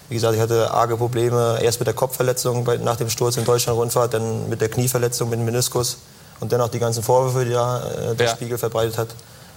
[0.09, 1.59] Wie gesagt, ich hatte arge Probleme.
[1.61, 5.44] Erst mit der Kopfverletzung nach dem Sturz in Deutschland-Rundfahrt, dann mit der Knieverletzung, mit dem
[5.44, 5.98] Meniskus
[6.40, 8.32] und dann auch die ganzen Vorwürfe, die da äh, der ja.
[8.32, 9.09] Spiegel verbreitet hat.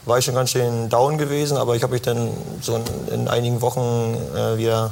[0.06, 2.30] War ich schon ganz schön down gewesen, aber ich habe mich dann
[2.60, 2.84] so in,
[3.14, 4.92] in einigen Wochen äh, wieder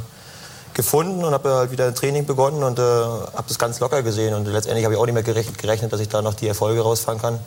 [0.73, 4.33] gefunden und habe halt wieder ein Training begonnen und äh, habe das ganz locker gesehen.
[4.33, 7.19] Und letztendlich habe ich auch nicht mehr gerechnet, dass ich da noch die Erfolge rausfahren
[7.19, 7.39] kann.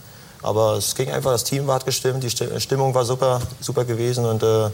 [0.42, 4.42] Aber es ging einfach, das Team hat gestimmt, die Stimmung war super, super gewesen und
[4.42, 4.70] äh,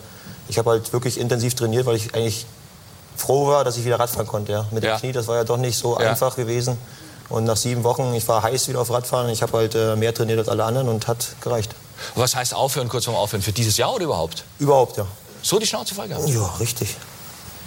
[0.48, 2.46] ich habe halt wirklich intensiv trainiert, weil ich eigentlich
[3.16, 4.52] froh war, dass ich wieder Radfahren konnte.
[4.52, 4.66] Ja.
[4.70, 4.96] Mit ja.
[4.96, 6.10] dem Knie, das war ja doch nicht so ja.
[6.10, 6.78] einfach gewesen.
[7.28, 10.14] Und nach sieben Wochen, ich war heiß wieder auf Radfahren, ich habe halt äh, mehr
[10.14, 11.74] trainiert als alle anderen und hat gereicht.
[12.14, 13.42] Was heißt aufhören, kurz vorm Aufhören?
[13.42, 14.44] Für dieses Jahr oder überhaupt?
[14.58, 15.06] Überhaupt, ja.
[15.42, 16.26] So die Schnauze voll gehabt?
[16.28, 16.96] Ja, richtig.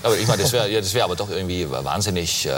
[0.04, 2.52] Aber ich meine, das wäre ja, wär aber doch irgendwie wahnsinnig äh,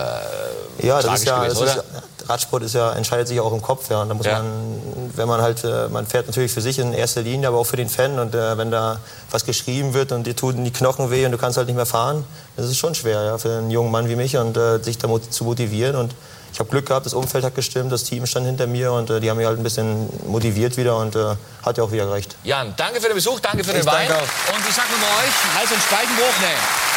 [0.81, 1.83] ja, das ist ja, gewesen, ist,
[2.27, 3.89] Radsport ist ja, entscheidet sich auch im Kopf.
[3.89, 4.01] Ja.
[4.01, 4.41] Und da muss ja.
[4.41, 7.65] man, wenn man halt, äh, man fährt natürlich für sich in erster Linie, aber auch
[7.65, 8.17] für den Fan.
[8.19, 8.99] Und äh, wenn da
[9.31, 11.85] was geschrieben wird und dir tun die Knochen weh und du kannst halt nicht mehr
[11.85, 12.23] fahren,
[12.55, 15.09] das ist schon schwer ja, für einen jungen Mann wie mich und äh, sich da
[15.29, 15.95] zu motivieren.
[15.95, 16.15] Und
[16.51, 19.19] ich habe Glück gehabt, das Umfeld hat gestimmt, das Team stand hinter mir und äh,
[19.19, 21.35] die haben mich halt ein bisschen motiviert wieder und äh,
[21.65, 22.35] hat ja auch wieder gerecht.
[22.43, 24.09] Jan, danke für den Besuch, danke für ich den Wein.
[24.09, 26.92] Und ich sag nur euch, Hals- und Speichenbruch, nee.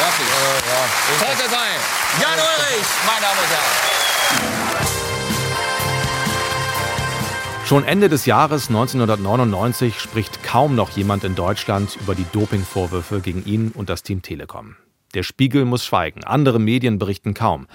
[0.00, 0.28] Wirklich.
[0.28, 0.80] Äh, ja.
[1.18, 1.70] Toi, toi, toi.
[2.22, 4.00] Jan Ulrich, meine Damen und Herren.
[7.66, 13.44] Schon Ende des Jahres 1999 spricht kaum noch jemand in Deutschland über die Dopingvorwürfe gegen
[13.44, 14.76] ihn und das Team Telekom.
[15.12, 17.66] Der Spiegel muss schweigen, andere Medien berichten kaum.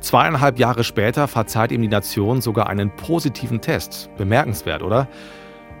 [0.00, 4.10] Zweieinhalb Jahre später verzeiht ihm die Nation sogar einen positiven Test.
[4.18, 5.06] Bemerkenswert, oder?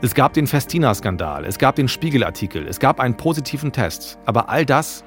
[0.00, 4.16] Es gab den Festina-Skandal, es gab den Spiegel-Artikel, es gab einen positiven Test.
[4.26, 5.02] Aber all das,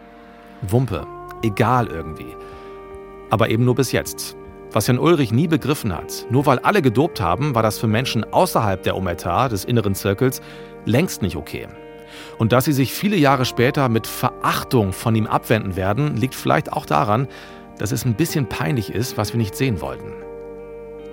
[0.61, 1.07] Wumpe,
[1.41, 2.35] egal irgendwie.
[3.29, 4.37] Aber eben nur bis jetzt.
[4.71, 8.23] Was Jan Ulrich nie begriffen hat, nur weil alle gedopt haben, war das für Menschen
[8.23, 10.41] außerhalb der Omerta, des inneren Zirkels,
[10.85, 11.67] längst nicht okay.
[12.37, 16.71] Und dass sie sich viele Jahre später mit Verachtung von ihm abwenden werden, liegt vielleicht
[16.71, 17.27] auch daran,
[17.79, 20.13] dass es ein bisschen peinlich ist, was wir nicht sehen wollten.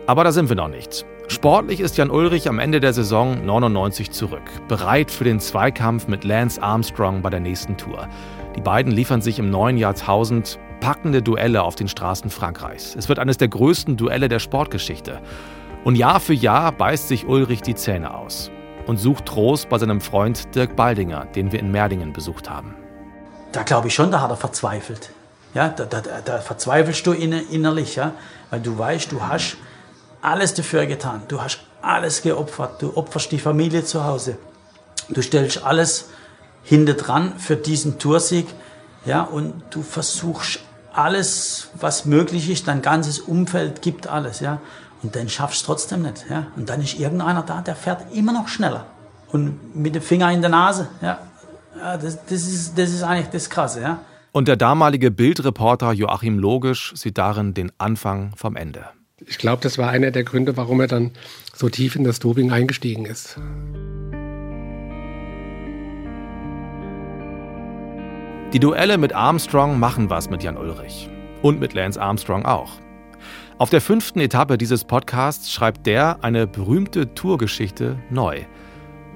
[0.06, 1.04] Aber da sind wir noch nicht.
[1.26, 6.24] Sportlich ist Jan Ulrich am Ende der Saison 99 zurück, bereit für den Zweikampf mit
[6.24, 8.08] Lance Armstrong bei der nächsten Tour.
[8.58, 12.96] Die beiden liefern sich im neuen Jahrtausend packende Duelle auf den Straßen Frankreichs.
[12.96, 15.20] Es wird eines der größten Duelle der Sportgeschichte.
[15.84, 18.50] Und Jahr für Jahr beißt sich Ulrich die Zähne aus
[18.88, 22.74] und sucht Trost bei seinem Freund Dirk Baldinger, den wir in Merdingen besucht haben.
[23.52, 25.10] Da glaube ich schon, da hat er verzweifelt.
[25.54, 28.10] Ja, da, da, da verzweifelst du innerlich, ja,
[28.50, 29.56] weil du weißt, du hast
[30.20, 31.22] alles dafür getan.
[31.28, 32.82] Du hast alles geopfert.
[32.82, 34.36] Du opferst die Familie zu Hause.
[35.10, 36.08] Du stellst alles
[36.68, 38.46] hinter dran für diesen Toursieg.
[39.06, 40.60] Ja, und du versuchst
[40.92, 44.60] alles, was möglich ist, dein ganzes Umfeld gibt alles, ja.
[45.02, 46.48] Und dann schaffst du es trotzdem nicht, ja.
[46.56, 48.86] Und dann ist irgendeiner da, der fährt immer noch schneller.
[49.28, 51.18] Und mit dem Finger in der Nase, ja.
[51.78, 54.00] ja das, das, ist, das ist eigentlich das Krasse, ja.
[54.32, 58.84] Und der damalige Bildreporter Joachim Logisch sieht darin den Anfang vom Ende.
[59.26, 61.12] Ich glaube, das war einer der Gründe, warum er dann
[61.54, 63.38] so tief in das Doping eingestiegen ist.
[68.54, 71.10] Die Duelle mit Armstrong machen was mit Jan Ulrich.
[71.42, 72.70] Und mit Lance Armstrong auch.
[73.58, 78.40] Auf der fünften Etappe dieses Podcasts schreibt der eine berühmte Tourgeschichte neu.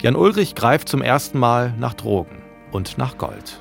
[0.02, 3.58] Jan Ulrich greift zum ersten Mal nach Drogen und nach Gold.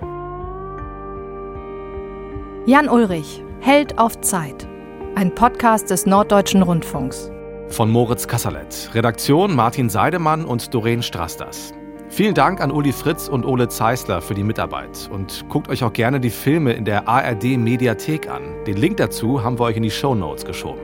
[2.66, 4.68] Jan Ulrich, Held auf Zeit.
[5.16, 7.32] Ein Podcast des Norddeutschen Rundfunks.
[7.70, 8.90] Von Moritz Kasserlet.
[8.94, 11.74] Redaktion Martin Seidemann und Doreen Strasters.
[12.12, 15.94] Vielen Dank an Uli Fritz und Ole Zeisler für die Mitarbeit und guckt euch auch
[15.94, 18.44] gerne die Filme in der ARD Mediathek an.
[18.68, 20.82] Den Link dazu haben wir euch in die Show Notes geschoben.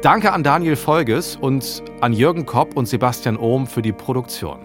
[0.00, 4.60] Danke an Daniel Folges und an Jürgen Kopp und Sebastian Ohm für die Produktion.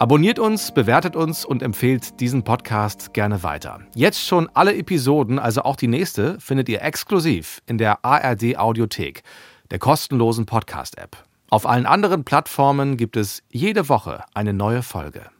[0.00, 3.82] Abonniert uns, bewertet uns und empfehlt diesen Podcast gerne weiter.
[3.94, 9.22] Jetzt schon alle Episoden, also auch die nächste, findet ihr exklusiv in der ARD Audiothek,
[9.70, 11.31] der kostenlosen Podcast-App.
[11.52, 15.31] Auf allen anderen Plattformen gibt es jede Woche eine neue Folge.